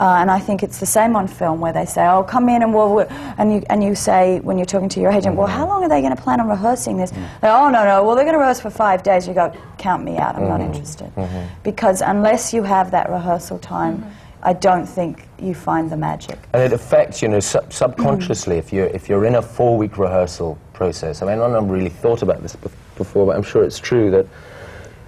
[0.02, 2.64] uh, and I think it's the same on film where they say, "Oh, come in
[2.64, 5.46] and we'll," we'll-" and you and you say when you're talking to your agent, "Well,
[5.46, 7.42] how long are they going to plan on rehearsing this?" Mm.
[7.42, 8.04] They, "Oh, no, no.
[8.04, 10.36] Well, they're going to rehearse for five days." You go, "Count me out.
[10.36, 10.72] I'm not mm-hmm.
[10.72, 11.46] interested," mm-hmm.
[11.62, 14.10] because unless you have that rehearsal time, mm-hmm.
[14.42, 16.40] I don't think you find the magic.
[16.54, 20.00] And it affects, you know, sub- subconsciously if you're, if you're in a four week
[20.00, 21.22] rehearsal process.
[21.22, 24.10] I mean, I've not really thought about this bef- before, but I'm sure it's true
[24.10, 24.26] that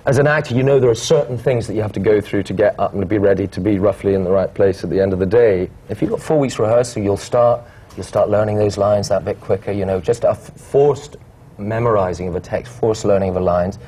[0.05, 2.43] as an actor, you know there are certain things that you have to go through
[2.43, 4.89] to get up and to be ready to be roughly in the right place at
[4.89, 5.69] the end of the day.
[5.87, 7.61] If you've got four weeks rehearsal, you'll start,
[7.95, 11.15] you'll start learning those lines that bit quicker, you know, just a forced
[11.57, 13.79] memorizing of a text, forced learning of a lines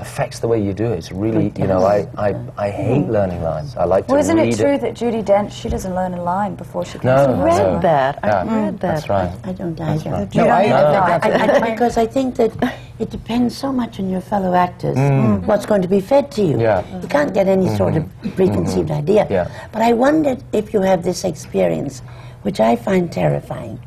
[0.00, 0.98] affects the way you do it.
[0.98, 3.10] It's really, you know, I, I, I hate mm.
[3.10, 3.76] learning lines.
[3.76, 6.54] I like to Well, isn't it true that Judi Dench she doesn't learn a line
[6.54, 7.44] before she comes No, to no.
[7.44, 7.72] rehearsal?
[7.74, 8.18] read that.
[8.22, 8.94] I Yeah, read that.
[8.94, 9.32] That's right.
[9.44, 10.10] I don't either.
[10.10, 10.34] right.
[10.34, 11.50] You don't I- need I a think line.
[11.50, 15.10] I, I, because I think that it depends so much on your fellow actors, mm.
[15.40, 15.46] Mm.
[15.46, 16.60] what's going to be fed to you.
[16.60, 16.82] Yeah.
[17.00, 18.30] You can't get any sort of mm-hmm.
[18.30, 18.98] preconceived mm-hmm.
[18.98, 19.26] idea.
[19.30, 19.68] Yeah.
[19.72, 22.00] But I wondered if you have this experience,
[22.42, 23.78] which I find terrifying.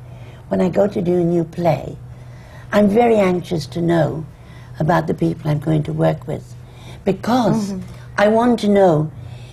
[0.50, 1.98] When I go to do a new play,
[2.72, 4.26] I'm very anxious to know
[4.80, 6.56] about the people I'm going to work with
[7.06, 7.74] because
[8.18, 9.12] I want to know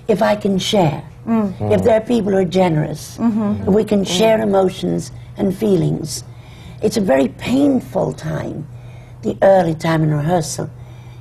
[0.08, 1.72] if I can share, mm-hmm.
[1.72, 3.62] if there are people who are generous, mm-hmm.
[3.62, 4.18] if we can mm-hmm.
[4.18, 6.24] share emotions and feelings.
[6.82, 8.66] It's a very painful time,
[9.22, 10.70] the early time in rehearsal.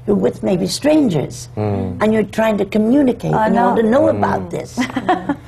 [0.08, 2.02] You're with maybe strangers, mm.
[2.02, 4.08] and you're trying to communicate, I and you want to know.
[4.08, 4.18] know mm.
[4.18, 4.80] about this.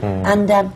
[0.02, 0.26] Mm.
[0.26, 0.74] and um,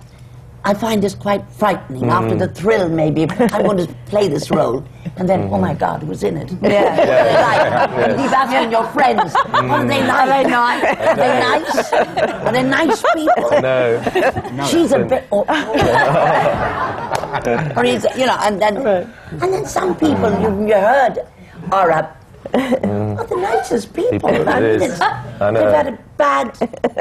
[0.65, 2.09] I find this quite frightening.
[2.09, 2.39] After hmm.
[2.39, 4.83] the thrill, maybe I want to play this role,
[5.15, 5.79] and then, oh my hmm.
[5.79, 6.51] God, who's in it?
[6.59, 6.89] Yeah.
[7.45, 7.61] Like,
[8.09, 10.07] and keep asking your friends, are they hmm.
[10.07, 10.25] nice?
[10.25, 10.83] Are they nice?
[10.83, 11.93] Are they nice?
[11.93, 13.61] Are they nice people?
[13.61, 14.65] No.
[14.71, 15.27] She's a bit.
[15.29, 15.45] Or,
[17.77, 21.19] or he's, you know, and then, and then some people you, you heard
[21.71, 21.91] are
[22.53, 22.55] up.
[22.55, 24.11] Are the nicest people.
[24.11, 25.61] People, I it mean, it's, I know.
[25.61, 25.63] Mm.
[25.63, 26.57] they've had a bad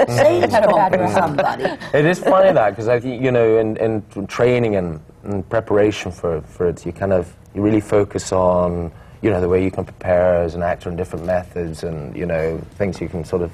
[0.08, 1.64] sales Had a bad with somebody.
[1.94, 6.12] It is funny that because I think you know in, in training and, and preparation
[6.12, 8.90] for, for it, you kind of you really focus on
[9.22, 12.26] you know the way you can prepare as an actor and different methods and you
[12.26, 13.52] know things you can sort of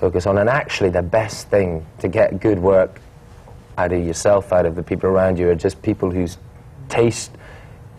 [0.00, 0.38] focus on.
[0.38, 3.00] And actually, the best thing to get good work
[3.76, 6.38] out of yourself, out of the people around you, are just people whose
[6.88, 7.30] taste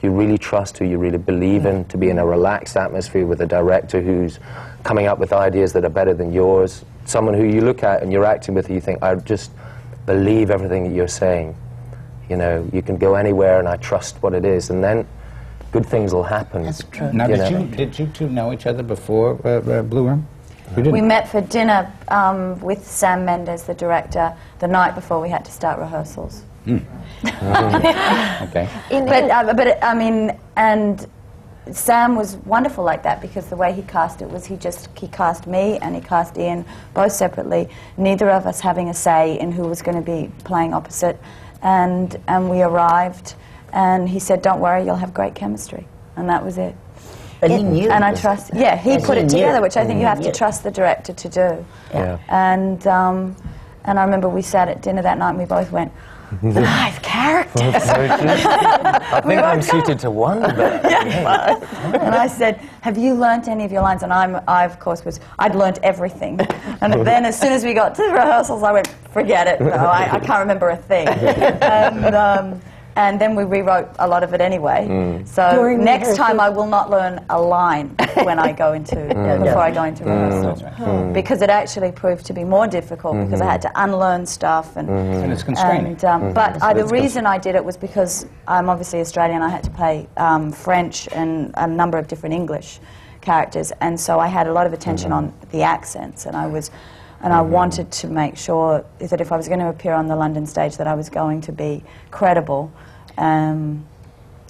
[0.06, 3.42] you really trust, who you really believe in, to be in a relaxed atmosphere with
[3.42, 4.40] a director who's
[4.84, 8.12] coming up with ideas that are better than yours, someone who you look at and
[8.12, 9.52] you're acting with, and you think, I just
[10.06, 11.56] believe everything that you're saying.
[12.30, 15.08] You know, you can go anywhere, and I trust what it is, and then
[15.72, 16.64] good things will happen.
[16.64, 17.12] That's true.
[17.12, 17.60] Now, You did know.
[17.60, 20.28] you, did you two know each other before uh, uh, Blue Room?
[20.78, 20.90] You?
[20.90, 25.46] We met for dinner um, with Sam Mendes, the director, the night before we had
[25.46, 26.44] to start rehearsals.
[27.26, 28.70] Okay.
[28.90, 31.08] But, uh, but I mean, and
[31.72, 35.08] Sam was wonderful like that because the way he cast it was he just he
[35.08, 39.52] cast me and he cast Iain both separately, neither of us having a say in
[39.52, 41.20] who was going to be playing opposite,
[41.64, 43.34] and and we arrived,
[43.74, 46.76] and he said, "Don't worry, you'll have great chemistry," and that was it.
[47.42, 47.90] But he knew.
[47.90, 48.22] And I this.
[48.22, 50.72] trust, yeah, he put he it together, which I think you have to trust the
[50.72, 51.66] director to do.
[51.94, 52.20] Yeah.
[52.28, 53.36] And um,
[53.86, 55.92] and I remember we sat at dinner that night and we both went,
[56.42, 57.90] Five characters.
[57.90, 60.42] I think I'm suited to one.
[60.42, 60.54] But
[60.86, 65.06] and I said, "Have you learnt any of your lines?" And I'm, I of course
[65.06, 66.40] was, I'd learnt everything.
[66.82, 69.62] And then as soon as we got to rehearsals, I went, "Forget it.
[69.76, 72.62] No, I, I can't remember a thing." and, um,
[72.98, 75.22] and then we rewrote a lot of it anyway.
[75.26, 77.90] So During next time, I will not learn a line
[78.24, 82.34] when I go into uh, before I go into rehearsal, because it actually proved to
[82.34, 84.90] be more difficult because I had to unlearn stuff and.
[84.90, 85.94] And it's constraining.
[85.94, 89.42] And, um, But uh, the reason I did it was because I'm obviously Australian.
[89.42, 92.80] I had to play um, French and a number of different English
[93.22, 96.70] characters, and so I had a lot of attention on the accents, and I was,
[97.22, 100.16] and I wanted to make sure that if I was going to appear on the
[100.16, 102.72] London stage, that I was going to be credible
[103.18, 103.86] um,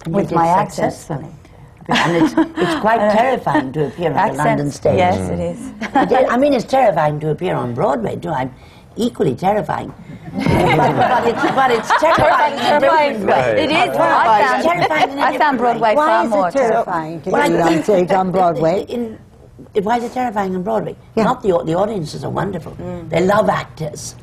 [0.06, 0.96] with did my accents.
[0.96, 1.32] successfully.
[1.88, 4.98] And it's, it's quite terrifying to appear on the London stage.
[4.98, 5.70] yes, it is.
[5.94, 8.30] It is- I mean, it's terrifying to appear on Broadway, too.
[8.30, 8.52] I'm
[8.96, 9.94] equally terrifying.
[10.32, 13.62] but, but it's, but it's terrifying in a different way.
[13.62, 13.88] It is.
[13.88, 15.94] It's I terrifying found, in a I found different way.
[15.94, 18.32] Broadway Why far is more it terrifying to Well, I get on think stage on
[18.32, 18.84] Broadway?
[18.88, 19.18] In,
[19.74, 20.96] in, why is it terrifying on Broadway?
[21.14, 21.22] Yeah.
[21.24, 22.72] Not the, the audiences are wonderful.
[23.08, 24.16] They love actors.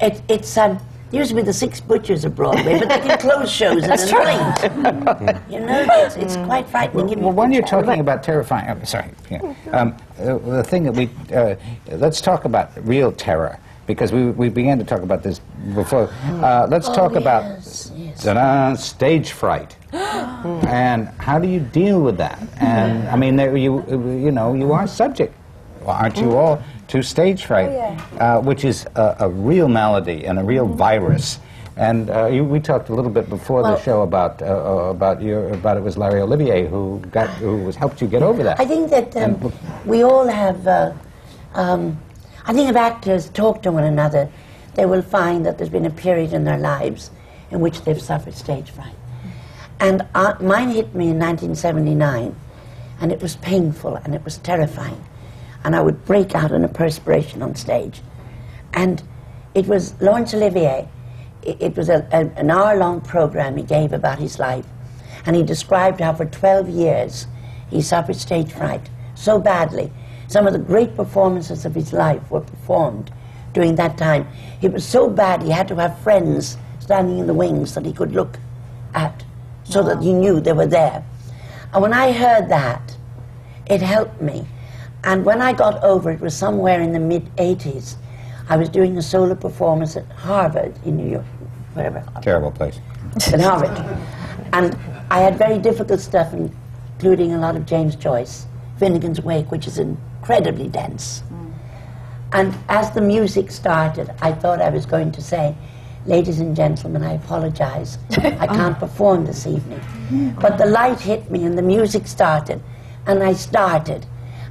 [0.00, 0.78] It, it's um,
[1.12, 3.96] used to be the six butchers of Broadway, but they can close shows in a
[3.96, 5.36] blink.
[5.50, 7.06] you know, it's, it's quite frightening.
[7.06, 7.82] Give me Well, when you're picture.
[7.82, 9.54] talking about terrifying, I'm sorry, yeah.
[9.72, 11.56] um, uh, the thing that we, uh,
[11.96, 15.40] let's talk about real terror, because we, we began to talk about this
[15.74, 16.08] before.
[16.24, 18.84] Uh, let's talk about yes, yes.
[18.84, 19.76] stage fright.
[19.92, 22.40] and how do you deal with that?
[22.60, 25.34] And, I mean, there, you, you know, you are subject,
[25.84, 27.70] aren't you all, to stage fright,
[28.20, 31.40] uh, which is a, a real malady and a real virus.
[31.74, 35.22] And uh, you, we talked a little bit before the show about uh, uh, about
[35.22, 38.60] your about it was Larry Olivier who got who was helped you get over that.
[38.60, 39.50] I think that um,
[39.86, 40.66] we all have.
[40.66, 40.92] Uh,
[41.54, 41.98] um,
[42.44, 44.28] I think if actors talk to one another,
[44.74, 47.10] they will find that there's been a period in their lives
[47.50, 48.96] in which they've suffered stage fright.
[49.80, 52.36] And uh, mine hit me in 1979,
[53.00, 55.02] and it was painful and it was terrifying.
[55.64, 58.00] And I would break out in a perspiration on stage.
[58.74, 59.02] And
[59.54, 60.88] it was Laurence Olivier.
[61.42, 64.66] It, it was a, a- an hour long program he gave about his life.
[65.24, 67.26] And he described how for 12 years
[67.70, 69.92] he suffered stage fright so badly.
[70.26, 73.12] Some of the great performances of his life were performed
[73.52, 74.26] during that time.
[74.62, 77.92] It was so bad he had to have friends standing in the wings that he
[77.92, 78.38] could look
[78.94, 79.24] at
[79.64, 81.04] so that he knew they were there.
[81.72, 82.96] And when I heard that,
[83.66, 84.46] it helped me.
[85.04, 87.96] And when I got over it was somewhere in the mid 80s.
[88.48, 91.24] I was doing a solo performance at Harvard in New York,
[91.74, 92.80] wherever, Terrible place.
[93.32, 93.70] at Harvard.
[94.52, 94.76] And
[95.10, 98.46] I had very difficult stuff, including a lot of James Joyce,
[98.78, 101.22] Finnegans Wake, which is incredibly dense.
[101.30, 101.52] Mm.
[102.32, 105.54] And as the music started, I thought I was going to say,
[106.04, 107.96] Ladies and gentlemen, I apologize.
[108.10, 109.80] I can't perform this evening.
[110.40, 112.60] But the light hit me and the music started,
[113.06, 114.04] and I started.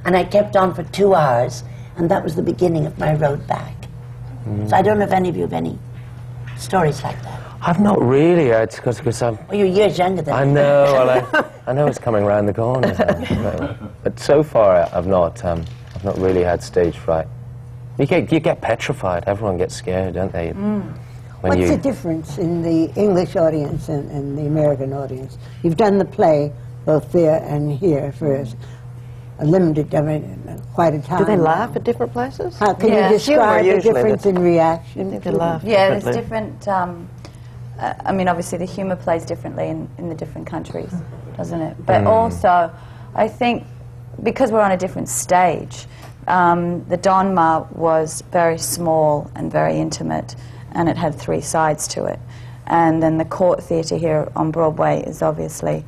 [0.04, 1.62] And I kept on for two hours,
[1.96, 3.74] and that was the beginning of my road back.
[4.68, 5.78] So I don't know if any of you have any
[6.56, 7.40] stories like that.
[7.60, 8.52] I've not really.
[8.52, 9.38] uh, It's because I'm.
[9.46, 10.82] Well, you're years younger than I know.
[10.92, 12.94] Well, I, I know it's coming round the corner.
[12.96, 15.44] so- but so far, I've not.
[15.44, 17.28] Um, I've not really had stage fright.
[17.98, 19.22] You get you get petrified.
[19.28, 20.50] Everyone gets scared, don't they?
[20.50, 20.92] When
[21.42, 25.38] What's you, the difference in the English audience and, and the American audience?
[25.62, 26.52] You've done the play
[26.84, 28.56] both there and here first.
[29.40, 31.18] Limited, I mean, quite a time.
[31.18, 32.56] Do they laugh at different places?
[32.58, 33.10] How can Yeah.
[33.10, 35.10] you describe the difference in reaction?
[35.10, 35.64] They to laugh.
[35.64, 36.68] Yeah, there's different.
[36.68, 37.08] Um,
[37.80, 40.92] uh, I mean, obviously, the humour plays differently in, in the different countries,
[41.36, 41.76] doesn't it?
[41.84, 42.70] But also,
[43.14, 43.64] I think
[44.22, 45.86] because we're on a different stage,
[46.28, 50.36] um, the Donmar was very small and very intimate,
[50.72, 52.20] and it had three sides to it.
[52.66, 55.84] And then the Cort Theatre here on Broadway is obviously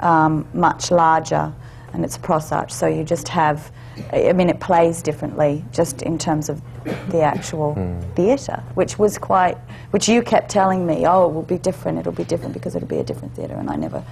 [0.00, 1.52] um, much larger,
[1.92, 3.70] and it's a Prosarch, so you just have.
[4.12, 6.62] I mean, it plays differently just in terms of
[7.10, 7.74] the actual
[8.14, 9.58] theatre, which was quite,
[9.90, 12.88] which you kept telling me, oh, it will be different, it'll be different because it'll
[12.88, 14.02] be a different theatre, and I never,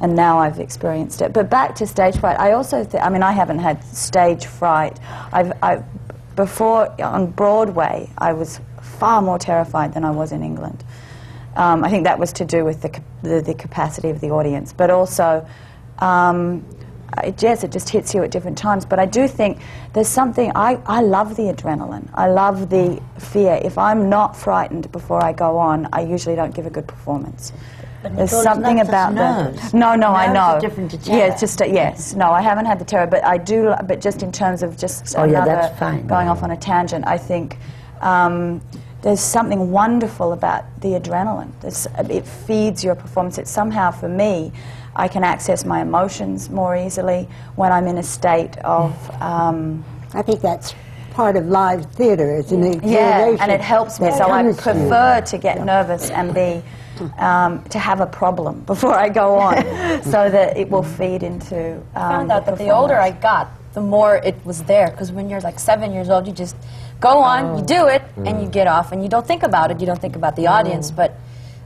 [0.00, 1.32] and now I've experienced it.
[1.32, 4.98] But back to stage fright, I also, th- I mean, I haven't had stage fright.
[5.32, 5.84] I've, I've,
[6.34, 10.82] before on Broadway, I was far more terrified than I was in England.
[11.54, 14.72] Um, I think that was to do with the, the, the capacity of the audience,
[14.72, 15.46] but also,
[16.00, 16.64] um,
[17.24, 18.84] it, yes, it just hits you at different times.
[18.84, 19.58] But I do think
[19.92, 22.08] there's something, I, I love the adrenaline.
[22.14, 23.60] I love the fear.
[23.62, 27.52] If I'm not frightened before I go on, I usually don't give a good performance.
[28.02, 29.74] But There's Nicole, something it's about not the just nerves.
[29.74, 30.40] no, no, I know.
[30.40, 31.32] are different to Yeah, terror.
[31.32, 33.74] it's just a, yes, no, I haven't had the terror, but I do.
[33.86, 36.06] But just in terms of just Oh, yeah, another that's fine.
[36.06, 37.58] going off on a tangent, I think
[38.00, 38.62] um,
[39.02, 41.52] there's something wonderful about the adrenaline.
[41.60, 43.36] There's, it feeds your performance.
[43.36, 44.50] It somehow, for me,
[44.96, 48.92] I can access my emotions more easily when I'm in a state of.
[49.22, 50.74] Um, I think that's
[51.12, 52.34] part of live theater.
[52.34, 54.10] It's an yeah, and it helps me.
[54.10, 56.62] So I comes to prefer to get nervous and be.
[57.16, 59.54] Um, to have a problem before I go on,
[60.02, 61.76] so that it will feed into.
[61.76, 64.90] Um, I found out that the older I got, the more it was there.
[64.90, 66.56] Because when you're like seven years old, you just
[67.00, 69.80] go on, you do it, and you get off, and you don't think about it.
[69.80, 70.90] You don't think about the audience.
[70.90, 71.14] But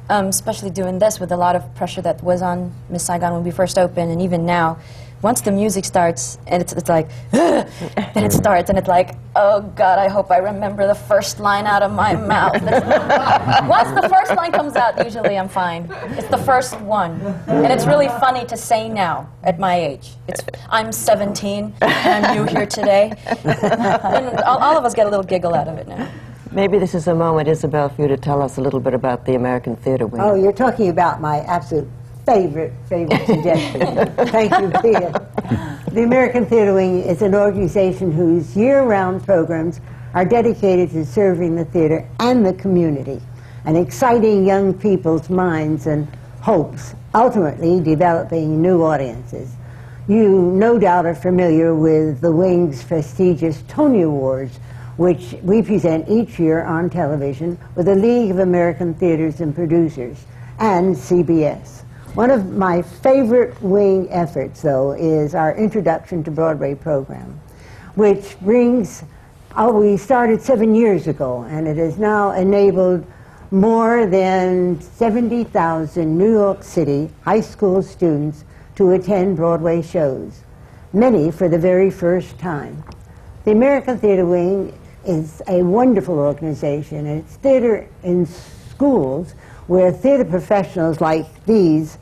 [0.08, 3.44] um, especially doing this with a lot of pressure that was on Miss Saigon when
[3.44, 4.78] we first opened, and even now,
[5.22, 7.66] once the music starts, and it's, it's like, then
[8.14, 11.82] it starts, and it's like, oh God, I hope I remember the first line out
[11.82, 12.52] of my mouth.
[13.66, 15.88] once the first line comes out, usually I'm fine.
[16.18, 20.12] It's the first one, and it's really funny to say now at my age.
[20.28, 25.10] It's I'm 17 and I'm new here today, and all, all of us get a
[25.10, 26.06] little giggle out of it now.
[26.54, 29.26] Maybe this is a moment, Isabelle, for you to tell us a little bit about
[29.26, 30.22] the American Theatre Wing.
[30.22, 31.88] Oh, you're talking about my absolute
[32.24, 33.80] favorite, favorite suggestion.
[34.28, 35.80] Thank you, Pia.
[35.90, 39.80] The American Theatre Wing is an organization whose year-round programs
[40.14, 43.20] are dedicated to serving the theater and the community
[43.64, 46.06] and exciting young people's minds and
[46.40, 49.50] hopes, ultimately developing new audiences.
[50.06, 54.60] You no doubt are familiar with the Wing's prestigious Tony Awards,
[54.96, 60.24] which we present each year on television with the League of American Theaters and Producers
[60.58, 61.82] and CBS.
[62.14, 67.40] One of my favorite Wing efforts, though, is our Introduction to Broadway program,
[67.96, 69.02] which brings,
[69.56, 73.04] oh, we started seven years ago, and it has now enabled
[73.50, 78.44] more than 70,000 New York City high school students
[78.76, 80.42] to attend Broadway shows,
[80.92, 82.84] many for the very first time.
[83.44, 84.72] The American Theatre Wing
[85.06, 89.32] is a wonderful organization, and it's theater in schools
[89.66, 91.98] where theater professionals like these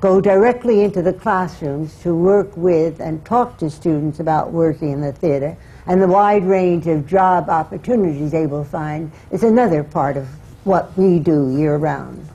[0.00, 5.00] go directly into the classrooms to work with and talk to students about working in
[5.00, 5.56] the theater.
[5.86, 10.28] And the wide range of job opportunities they will find is another part of
[10.64, 12.28] what we do year round.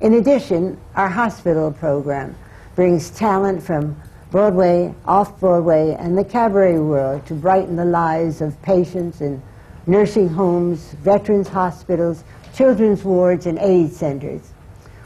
[0.00, 2.34] In addition, our hospital program
[2.74, 4.00] brings talent from
[4.30, 9.42] Broadway, off Broadway, and the cabaret world to brighten the lives of patients in
[9.86, 12.24] nursing homes, veterans hospitals,
[12.54, 14.52] children's wards, and AIDS centers.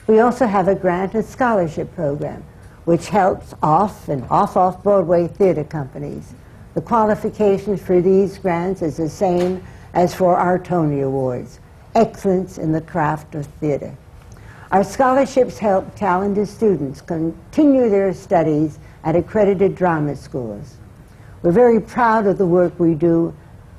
[0.07, 2.45] We also have a grant and scholarship program,
[2.85, 6.35] which helps off and off off Broadway theater companies.
[6.75, 9.65] The qualifications for these grants is the same
[9.95, 11.61] as for our Tony Awards
[11.95, 13.95] excellence in the craft of theater.
[14.73, 20.77] Our scholarships help talented students continue their studies at accredited drama schools.
[21.43, 23.35] We're very proud of the work we do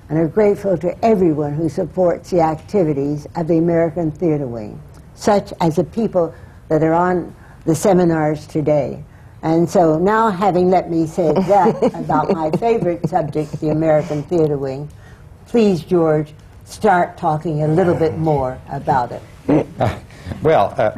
[0.10, 4.82] and are grateful to everyone who supports the activities of the American Theatre Wing,
[5.16, 6.34] such as the people
[6.70, 7.36] that are on
[7.66, 9.03] the seminars today.
[9.41, 14.58] And so now, having let me say that about my favorite subject, the American Theatre
[14.58, 14.89] Wing,
[15.47, 16.34] please, George,
[16.66, 19.22] start talking a little bit more about it.
[20.41, 20.91] Well, uh,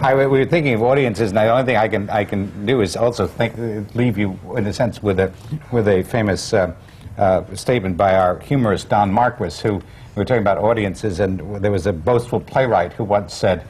[0.00, 2.82] I, we were thinking of audiences, and the only thing I can I can do
[2.82, 3.56] is also think,
[3.94, 5.32] leave you, in a sense, with a
[5.72, 6.74] with a famous uh,
[7.18, 9.82] uh, statement by our humorist Don Marquis, who we
[10.16, 13.64] were talking about audiences, and there was a boastful playwright who once said.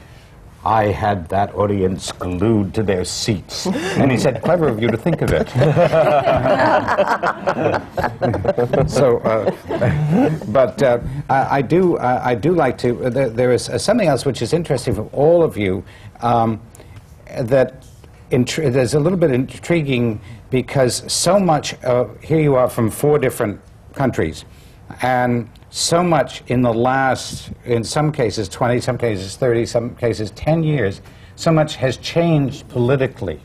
[0.65, 3.67] I had that audience glued to their seats.
[3.97, 5.47] And he said, clever of you to think of it.
[8.89, 9.51] so, uh,
[10.47, 13.77] but uh, I, I do, uh, I do like to, uh, there, there is uh,
[13.77, 15.83] something else which is interesting for all of you,
[16.21, 16.59] um,
[17.39, 17.84] that
[18.31, 20.19] intri- there's a little bit intriguing
[20.49, 23.59] because so much, uh, here you are from four different
[23.93, 24.45] countries,
[25.01, 30.31] and so much in the last, in some cases 20, some cases 30, some cases
[30.31, 31.01] 10 years,
[31.35, 33.39] so much has changed politically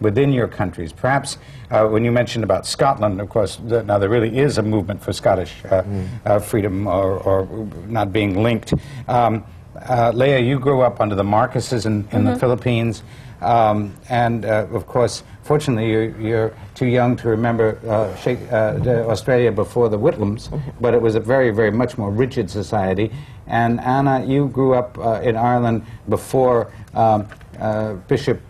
[0.00, 0.92] within your countries.
[0.92, 1.38] Perhaps
[1.70, 5.02] uh, when you mentioned about Scotland, of course, th- now there really is a movement
[5.02, 5.82] for Scottish uh,
[6.24, 7.46] uh, freedom or, or
[7.86, 8.74] not being linked.
[9.08, 9.44] Um,
[9.88, 13.02] uh, Lea, you grew up under the Marcoses in, in the Philippines.
[13.40, 19.52] Um, and uh, of course, fortunately, you're, you're too young to remember uh, uh, Australia
[19.52, 20.48] before the Whitlams,
[20.80, 23.10] but it was a very, very much more rigid society.
[23.46, 27.28] And Anna, you grew up uh, in Ireland before um,
[27.60, 28.40] uh, Bishop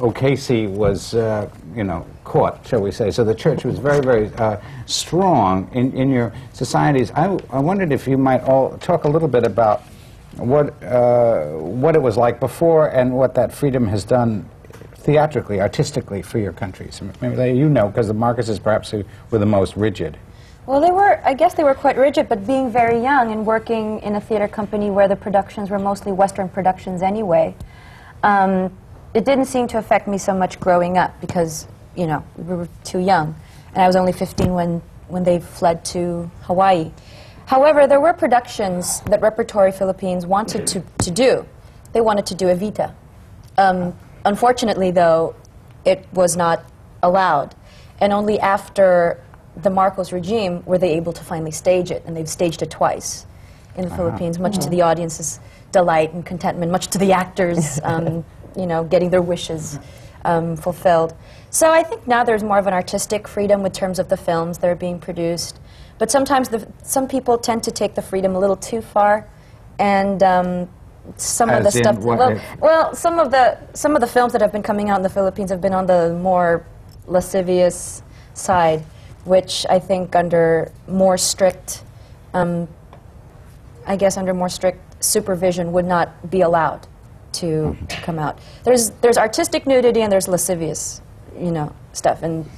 [0.00, 3.10] O'Casey was, uh, you know, caught, shall we say.
[3.10, 7.10] So the church was very, very uh, strong in, in your societies.
[7.12, 9.82] I, I wondered if you might all talk a little bit about
[10.36, 14.48] what, uh, what it was like before and what that freedom has done
[14.96, 17.00] theatrically, artistically for your countries.
[17.20, 18.92] Maybe you know, because the Marcoses perhaps
[19.30, 20.18] were the most rigid.
[20.66, 24.00] Well, they were, I guess they were quite rigid, but being very young and working
[24.00, 27.54] in a theater company where the productions were mostly Western productions anyway,
[28.24, 28.76] um,
[29.14, 32.68] it didn't seem to affect me so much growing up because, you know, we were
[32.82, 33.36] too young.
[33.74, 36.90] And I was only 15 when, when they fled to Hawaii.
[37.46, 41.46] However, there were productions that Repertory Philippines wanted to, to do.
[41.92, 42.92] They wanted to do Evita.
[43.56, 45.34] Um, unfortunately, though,
[45.84, 46.64] it was not
[47.02, 47.54] allowed.
[48.00, 49.22] And only after
[49.56, 53.26] the Marcos regime were they able to finally stage it, and they've staged it twice
[53.76, 55.38] in the Philippines, much to the audience's
[55.70, 58.24] delight and contentment, much to the actors, um,
[58.56, 59.78] you know, getting their wishes
[60.24, 61.14] um, fulfilled.
[61.50, 64.58] So I think now there's more of an artistic freedom in terms of the films
[64.58, 65.60] that are being produced.
[65.98, 69.26] But sometimes the, some people tend to take the freedom a little too far,
[69.78, 70.68] and um,
[71.16, 71.98] some of the stuff.
[71.98, 75.02] well, well, some of the some of the films that have been coming out in
[75.02, 76.66] the Philippines have been on the more
[77.06, 78.02] lascivious
[78.34, 78.84] side,
[79.24, 81.84] which I think under more strict,
[82.34, 82.68] um,
[83.86, 86.86] I guess under more strict supervision would not be allowed
[87.32, 88.38] to, to come out.
[88.64, 91.00] There's there's artistic nudity and there's lascivious,
[91.38, 92.48] you know, stuff, and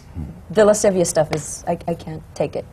[0.50, 2.64] the lascivious stuff is I, I can't take it.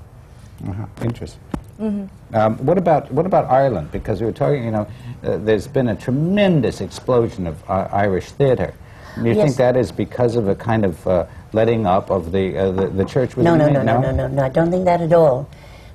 [0.68, 0.86] Uh-huh.
[1.04, 1.42] Interesting.
[1.80, 2.36] Mm-hmm.
[2.36, 3.92] Um, what about what about Ireland?
[3.92, 4.88] Because we were talking, you know,
[5.24, 8.74] uh, there's been a tremendous explosion of uh, Irish theatre.
[9.16, 9.44] Do you Yes.
[9.46, 12.88] think that is because of a kind of uh, letting up of the, uh, the
[12.88, 13.36] the church?
[13.36, 14.44] No, no, no, no, no, no, no.
[14.44, 15.48] I don't think that at all.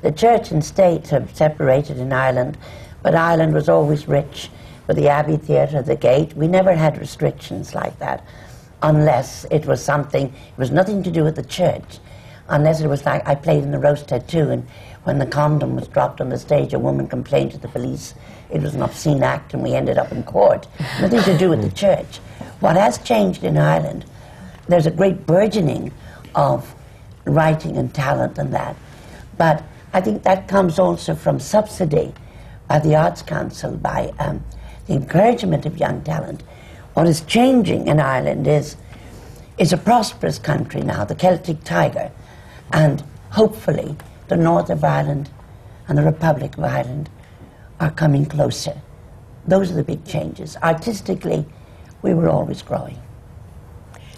[0.02, 2.56] The church and state have separated in Ireland,
[3.02, 4.50] but Ireland was always rich
[4.86, 6.34] with the Abbey Theatre, the Gate.
[6.36, 8.24] We never had restrictions like that,
[8.82, 10.26] unless it was something.
[10.28, 11.98] It was nothing to do with the church,
[12.50, 14.66] unless it was like I played in the Rose Tattoo, and
[15.04, 18.14] when the condom was dropped on the stage, a woman complained to the police.
[18.50, 20.68] It was an obscene act, and we ended up in court.
[21.00, 22.18] Nothing to do with the church.
[22.60, 24.04] What has changed in Ireland
[24.70, 25.92] there's a great burgeoning
[26.34, 26.74] of
[27.24, 28.76] writing and talent and that.
[29.36, 32.14] But I think that comes also from subsidy
[32.68, 34.44] by the Arts Council, by um,
[34.86, 36.42] the encouragement of young talent.
[36.94, 38.76] What is changing in Ireland is,
[39.58, 42.12] is a prosperous country now, the Celtic Tiger,
[42.72, 43.96] and hopefully
[44.28, 45.30] the North of Ireland
[45.88, 47.10] and the Republic of Ireland
[47.80, 48.80] are coming closer.
[49.46, 50.56] Those are the big changes.
[50.62, 51.46] Artistically,
[52.02, 52.98] we were always growing.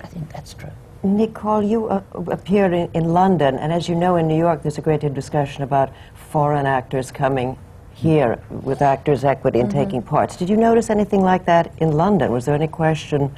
[0.03, 0.71] I think that's true.
[1.03, 4.79] Nicole, you uh, appeared in, in London, and as you know, in New York, there's
[4.79, 7.59] a great deal of discussion about foreign actors coming
[7.95, 10.37] here with Actors Equity and taking parts.
[10.37, 12.31] Did you notice anything like that in London?
[12.33, 13.35] Was there any question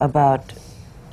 [0.00, 0.52] about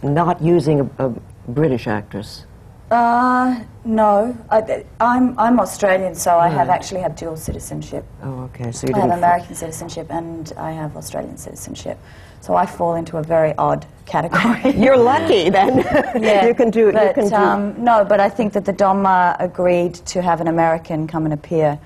[0.02, 1.10] not using a, a
[1.50, 2.46] British actress?
[2.92, 4.36] Uh, no.
[4.50, 8.06] I, I'm, I'm Australian, so I have actually had dual citizenship.
[8.24, 8.72] Oh, okay.
[8.72, 9.12] So you I have.
[9.12, 11.98] American citizenship and I have Australian citizenship.
[12.42, 14.72] So I fall into a very odd category.
[14.78, 15.80] You're lucky then.
[16.22, 16.92] Yeah, you can do.
[16.92, 17.36] But, you can do.
[17.36, 21.34] Um, no, but I think that the Donmar agreed to have an American come and
[21.34, 21.80] appear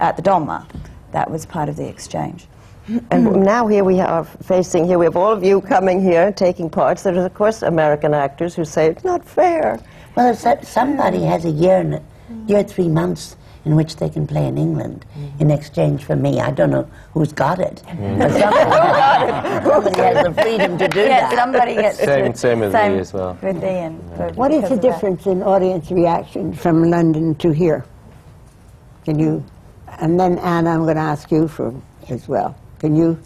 [0.00, 0.66] at the Donmar.
[1.12, 2.46] That was part of the exchange.
[3.12, 6.68] And now here we are facing here, we have all of you coming here, taking
[6.68, 7.04] parts.
[7.04, 9.78] There are, of course, American actors who say, it's not fair.
[10.14, 12.02] Well, if somebody has a year, and a-
[12.46, 15.04] year, three months in which they can play in England
[15.38, 17.82] in exchange for me, I don't know who's got it.
[17.86, 21.32] But somebody, somebody has the freedom to do Yeah, that.
[21.38, 23.36] somebody gets Same- same with me as well.
[23.40, 24.00] With Iain.
[24.16, 24.82] for- What is the of that.
[24.82, 27.84] difference in audience reaction from London to here?
[29.04, 29.42] Can you,
[30.00, 31.72] and then Anna, I'm going to ask you for
[32.08, 32.54] as well.
[32.80, 33.16] Can you?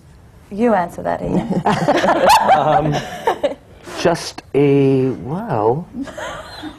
[0.50, 1.62] You answer that, Iain.
[2.56, 2.94] Um,
[4.00, 5.88] Just a well.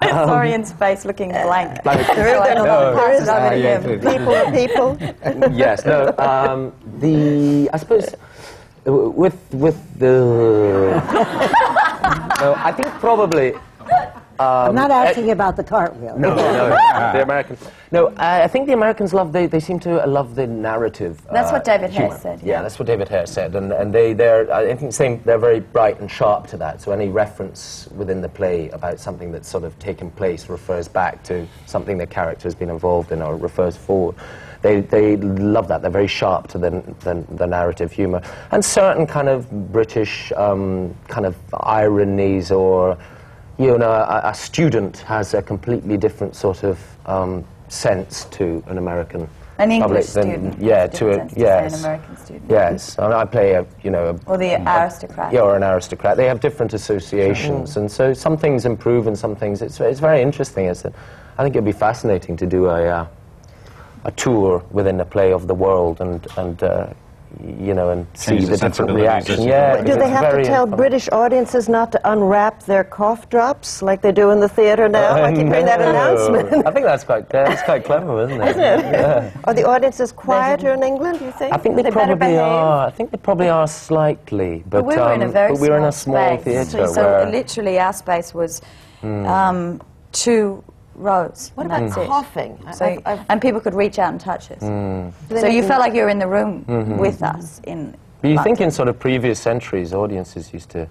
[0.04, 1.80] Saw Iain's face looking blank.
[1.86, 2.94] Like, So I no.
[2.96, 4.00] pass it over Ah, to yes, him.
[4.00, 4.90] People people.
[5.58, 6.14] yes, no.
[6.18, 8.14] Um, the I suppose
[8.88, 10.14] uh, with with the
[12.42, 13.54] no, I think probably
[14.40, 16.18] I'm not asking about the cartwheel.
[16.18, 16.70] no, no,
[17.14, 17.58] the American.
[17.92, 21.22] No, I, I think the Americans love they they seem to love the narrative.
[21.32, 22.10] That's uh, what David humor.
[22.10, 22.54] Hare said, Yeah.
[22.54, 22.62] yeah.
[22.62, 26.00] that's what David Hare said, and and they they're I think same they're very bright
[26.00, 26.82] and sharp to that.
[26.82, 31.24] So any reference within the play about something that's sort of taken place refers back
[31.24, 34.16] to something the character has been involved in or refers forward.
[34.62, 35.82] They, they love that.
[35.82, 38.22] They're very sharp to the, the, the narrative humour.
[38.52, 42.98] And certain kind of British um, kind of ironies or
[43.58, 48.78] you know, a, a student has a completely different sort of um, sense to an
[48.78, 49.28] American
[49.58, 52.46] An English public than- yeah, to a sense to, an yes, American student.
[52.50, 55.34] Yes, I, mean, I play a you know a, Or the aristocrat.
[55.34, 56.18] yeah, or an aristocrat.
[56.18, 59.62] They have different associations, and so some things improve and some things.
[59.62, 60.66] It's it's very interesting.
[60.66, 60.94] It's that
[61.40, 63.08] I think it'd be fascinating to do a uh,
[64.06, 66.88] a tour within a play of the world and and uh,
[67.46, 69.44] you know, and see the the, different reaction.
[69.44, 69.82] Yeah.
[69.84, 70.78] Do they have to tell fun.
[70.78, 75.24] British audiences not to unwrap their cough drops like they do in the theater now?
[75.24, 75.90] I keep hearing that No.
[75.90, 76.66] announcement.
[76.68, 78.56] I think that's quite that's quite clever, isn't it?
[78.58, 79.32] Yeah.
[79.46, 81.54] Are the audiences quieter in England, do you think?
[81.54, 82.42] I think they, They better probably behave.
[82.42, 82.88] are.
[82.88, 85.62] I think they probably are slightly, but, But we were in a um, very but
[85.62, 86.72] we were in a small small space.
[86.72, 86.88] theatre.
[86.88, 87.32] So where, Hmm.
[87.32, 88.62] literally our space was
[89.04, 89.82] um,
[90.12, 90.64] two
[90.98, 91.52] rows.
[91.56, 92.58] What about that's coughing?
[92.74, 94.60] So, I've- I've- and people could reach out and touch us.
[95.30, 96.98] They So you felt like you were in the room Mm-hmm.
[96.98, 97.96] with us in.
[98.22, 100.88] But you think in sort of previous centuries, audiences used to,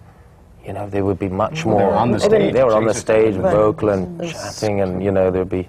[0.65, 1.87] you know, they would be much more.
[1.91, 3.53] were on the They stage, They were on the stage, Right.
[3.53, 5.69] vocal and chatting, and you know, there'd be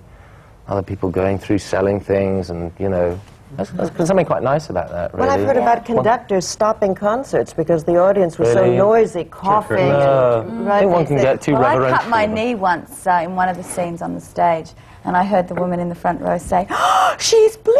[0.68, 3.20] other people going through selling things, and you know,
[3.56, 5.14] that's, that's something quite nice about that.
[5.14, 5.28] Really.
[5.28, 9.78] Well, I've heard about conductors stopping concerts because the audience was so noisy, coughing.
[9.78, 13.22] No, and, I think one can get too Well, I cut my knee once uh,
[13.24, 14.72] in one of the scenes on the stage,
[15.06, 17.80] and I heard the woman in the front row say, oh, "She's bleeding!"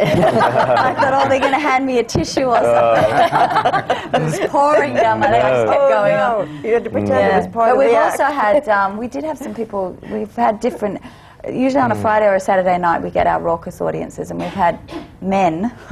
[0.00, 4.94] I thought, "Oh, they're going to hand me a tissue or something." it was pouring
[4.94, 5.42] down my leg.
[5.42, 6.40] I just kept Oh, going no.
[6.40, 6.64] on.
[6.64, 8.66] You had to pretend it was part but we've also act.
[8.66, 11.00] had, um, we did have some people, we've had different,
[11.46, 12.02] usually on a mm.
[12.02, 14.78] Friday or a Saturday night we get our raucous audiences and we've had
[15.20, 15.70] men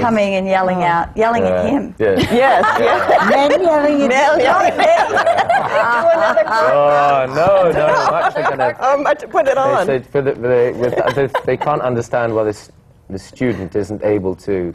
[0.00, 0.82] coming and yelling oh.
[0.82, 1.94] out, yelling at him.
[2.06, 2.16] Yeah.
[2.18, 3.30] Yes, yes.
[3.30, 4.72] Men yelling at Mel yelling.
[4.72, 7.86] Do another Oh, oh no, no!
[7.86, 8.76] I'm actually gonna.
[8.80, 9.86] Oh, much to put it They on.
[9.86, 12.70] said for the, for with, they, they can't understand why this,
[13.10, 14.72] the student isn't able to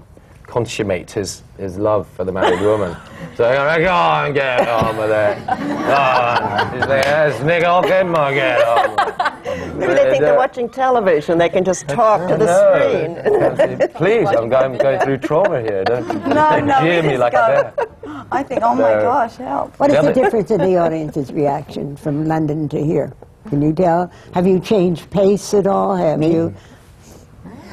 [0.51, 2.95] consummate his, his love for the married woman.
[3.37, 5.37] So they're like, go on, get on with it.
[5.47, 5.53] Go
[5.95, 6.73] on.
[6.73, 9.79] He's like, yes, nigga, okay, man, get on.
[9.79, 11.37] Maybe they think they're watching television.
[11.37, 12.47] They can just talk to the
[13.55, 13.77] screen.
[13.79, 13.89] screen.
[13.93, 15.83] Please, I'm going, going through trauma here.
[15.85, 18.27] Don't, No, don't no, jeer me like go- that.
[18.31, 19.79] I think, oh my gosh, help.
[19.79, 23.13] What is the difference in the audience's reaction from London to here?
[23.47, 24.11] Can you tell?
[24.33, 25.95] Have you changed pace at all?
[25.95, 26.53] Have you?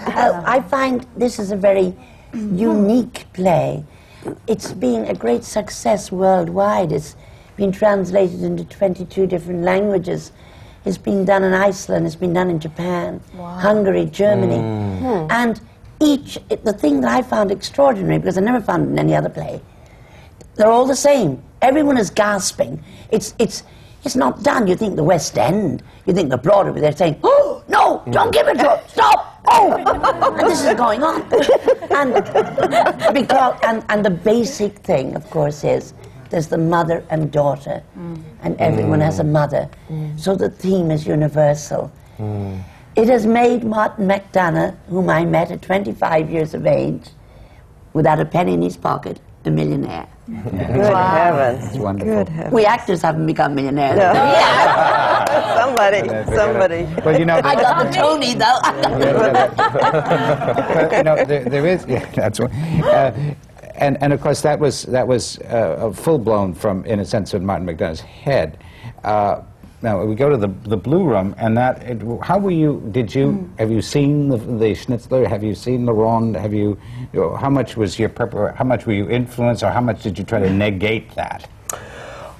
[0.06, 1.94] Uh, I find this is a very
[2.34, 3.84] unique play.
[4.46, 6.92] It's been a great success worldwide.
[6.92, 7.16] It's
[7.56, 10.32] been translated into 22 different languages.
[10.84, 14.56] It's been done in Iceland, it's been done in Japan, Hungary, Germany.
[14.58, 15.26] Hmm.
[15.30, 15.60] And
[16.00, 19.14] each, it- the thing that I found extraordinary, because I never found it in any
[19.14, 19.60] other play,
[20.54, 21.42] they're all the same.
[21.60, 22.82] Everyone is gasping.
[23.10, 23.64] It's, it's,
[24.04, 24.66] it's not done.
[24.66, 28.48] You think the West End, you think the Broadway, they're saying, oh, no, don't give
[28.48, 31.22] it to her, stop, oh, and this is going on.
[31.90, 32.14] And,
[33.14, 35.94] because, and, and the basic thing, of course, is
[36.30, 38.22] there's the mother and daughter, mm.
[38.42, 39.30] and everyone has a mm.
[39.30, 39.68] mother.
[39.88, 40.18] Mm.
[40.20, 41.90] So the theme is universal.
[42.96, 47.10] It has made Martin McDonagh, whom I met at 25 years of age,
[47.92, 50.08] without a penny in his pocket, a millionaire.
[50.26, 51.66] Good heavens.
[51.68, 52.14] It's wonderful.
[52.14, 52.54] Good heavens.
[52.54, 53.98] We actors haven't become millionaires.
[55.58, 56.84] somebody, somebody.
[57.04, 58.60] Well, you know, I got the Tony, though.
[60.74, 61.86] but, you know, there, there is.
[61.88, 62.52] Yeah, that's one.
[62.52, 63.34] Uh,
[63.76, 67.32] and and of course that was that was uh, full blown from, in a sense,
[67.32, 68.58] in Martin McDonagh's head.
[69.04, 69.42] Uh,
[69.82, 71.82] now we go to the the Blue Room, and that.
[71.82, 72.82] It, how were you?
[72.90, 75.26] Did you have you seen the, the Schnitzler?
[75.26, 76.36] Have you seen the Ronde?
[76.36, 76.78] Have you?
[77.12, 80.02] you know, how much was your prepar- How much were you influenced, or how much
[80.02, 81.48] did you try to negate that?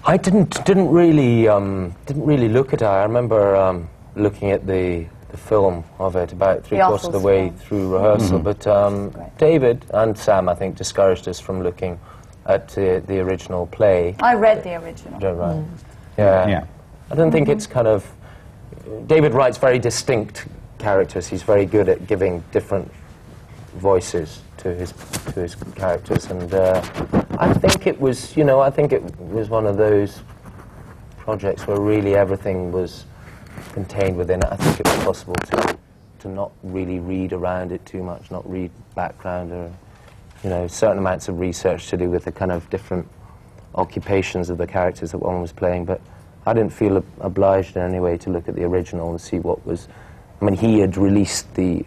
[0.05, 2.87] I didn't didn't really um, didn't really look at it.
[2.87, 7.21] I remember um, looking at the, the film of it about three quarters of the
[7.21, 7.57] way film.
[7.59, 8.39] through rehearsal.
[8.39, 12.01] But um, David and Sam, I think, discouraged us from looking
[12.47, 14.17] at uh, the original play.
[14.21, 15.21] I read the original.
[15.21, 15.65] Yeah, right.
[16.17, 16.49] Yeah.
[16.49, 16.65] Yeah.
[17.11, 18.11] I don't think it's kind of.
[19.07, 20.47] David writes very distinct
[20.79, 21.27] characters.
[21.27, 22.91] He's very good at giving different
[23.77, 24.93] voices to his
[25.33, 26.83] to his characters, and uh,
[27.39, 30.21] I think it was, you know, I think it was one of those
[31.17, 33.05] projects where really everything was
[33.73, 34.49] contained within it.
[34.51, 35.79] I think it was possible to
[36.21, 39.73] to not really read around it too much, not read background or,
[40.43, 43.07] you know, certain amounts of research to do with the kind of different
[43.75, 46.01] occupations of the characters that one was playing, but
[46.49, 49.39] I didn't feel ob- obliged in any way to look at the original and see
[49.39, 49.87] what was.
[50.41, 51.85] I mean, he had released the.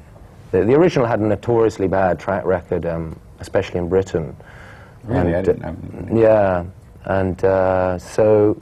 [0.51, 4.35] The, the original had a notoriously bad track record, um, especially in Britain.
[5.05, 5.71] Really, I And, didn't uh,
[6.11, 6.21] know.
[6.21, 6.65] Yeah,
[7.05, 8.61] and uh, so,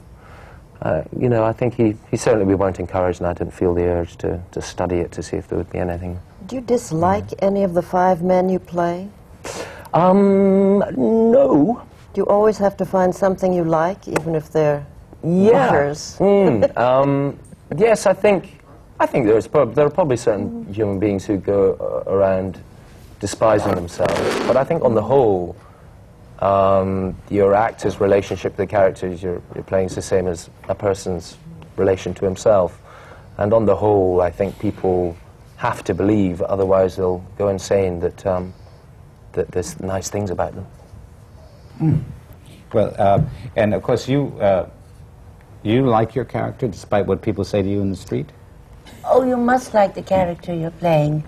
[0.82, 3.74] uh, you know, I think he, he certainly we weren't encouraged, and I didn't feel
[3.74, 6.18] the urge to, to study it to see if there would be anything.
[6.46, 9.08] Do you dislike any of the five men you play?
[9.92, 11.82] Um, no.
[12.14, 14.86] Do you always have to find something you like, even if they're
[15.22, 15.70] Yeah.
[16.18, 17.38] Mm, um,
[17.76, 18.60] yes, I think
[18.98, 22.60] I think there's prob- there are probably certain human beings who go uh, around
[23.20, 25.56] despising themselves, but I think on the whole,
[26.40, 30.74] um, your actor's relationship to the characters you're, you're playing is the same as a
[30.74, 31.36] person's
[31.76, 32.80] relation to himself,
[33.38, 35.16] and on the whole, I think people
[35.56, 38.54] have to believe, otherwise they'll go insane that um,
[39.32, 40.66] that there's nice things about them.
[42.72, 43.22] Well, uh,
[43.56, 44.68] and of course, you, uh,
[45.62, 48.30] you like your character despite what people say to you in the street?
[49.04, 51.24] Oh, you must like the character you're playing,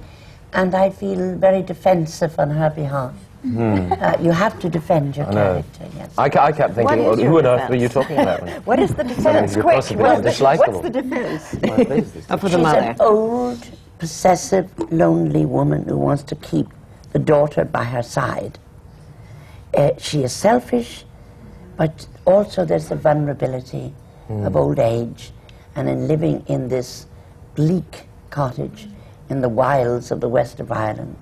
[0.53, 3.15] and I feel very defensive on her behalf.
[3.45, 5.33] Uh, you have to defend your Hmm.
[5.33, 5.53] I know.
[5.53, 6.11] character, yes.
[6.17, 7.71] I, ca- I kept thinking, is well, who on earth defense?
[7.71, 8.49] were you talking about?
[8.67, 9.53] What is the defense?
[9.55, 10.59] Quick, what's the, dislikable.
[10.69, 11.57] what's the defense?
[11.61, 12.79] Well, please, this- for the She's mother.
[12.79, 13.67] an old,
[13.99, 16.69] possessive, lonely woman who wants to keep
[17.13, 18.61] the daughter by her side.
[19.77, 21.05] Uh, she is selfish,
[21.77, 23.93] but also there's a vulnerability
[24.41, 25.33] of old age
[25.75, 27.07] and in living in this
[27.55, 28.89] bleak cottage
[29.29, 31.17] in the wilds of the west of Ireland.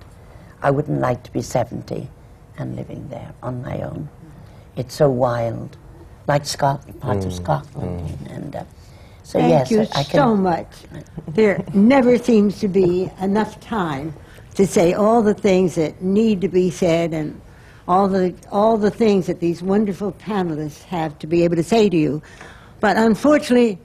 [0.61, 2.09] I wouldn't like to be 70
[2.57, 4.09] and living there on my own.
[4.75, 5.77] It's so wild,
[6.27, 8.17] like Scotland, parts of Scotland.
[8.29, 8.63] And, uh,
[9.23, 10.67] so Thank yes, you I, I can so much.
[11.27, 14.13] There never seems to be enough time
[14.55, 17.39] to say all the things that need to be said and
[17.87, 21.89] all the all the things that these wonderful panelists have to be able to say
[21.89, 22.21] to you.
[22.81, 23.77] But unfortunately,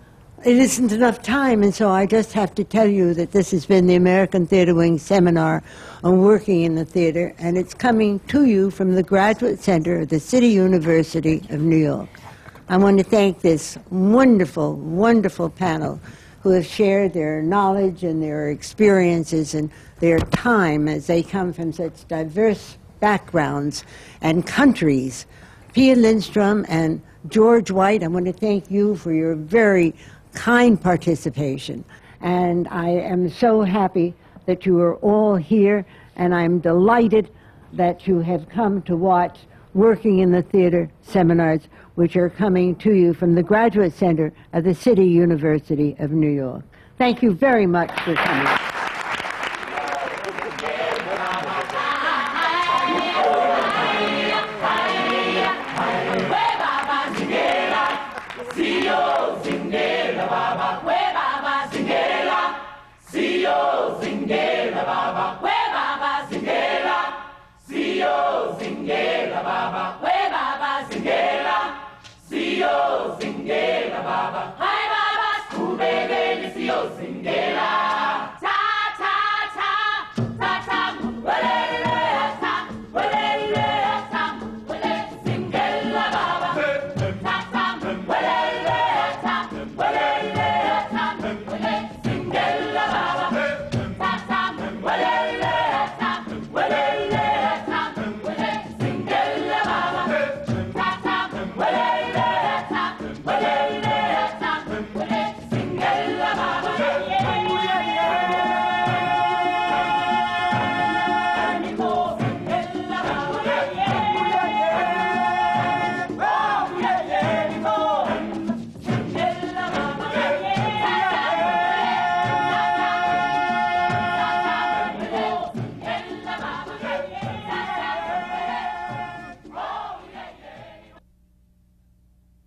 [0.43, 3.67] it isn't enough time, and so I just have to tell you that this has
[3.67, 5.63] been the American Theatre Wing seminar
[6.03, 10.09] on working in the theater, and it's coming to you from the Graduate Center of
[10.09, 12.09] the City University of New York.
[12.71, 16.01] I want to thank this wonderful, wonderful panel
[16.41, 19.71] who have shared their knowledge and their experiences and
[20.01, 23.85] their time as they come from such diverse backgrounds
[24.23, 25.27] and countries.
[25.77, 29.95] Pia Lindstrom and George White, I want to thank you for your very
[30.33, 31.85] kind participation.
[32.23, 34.15] And I am so happy
[34.47, 35.85] that you are all here,
[36.17, 37.29] and I'm delighted
[37.75, 39.41] that you have come to watch
[39.75, 44.65] Working in the Theater seminars, which are coming to you from the Graduate Center of
[44.65, 46.65] the City University of New York.
[46.97, 48.56] Thank you very much for coming.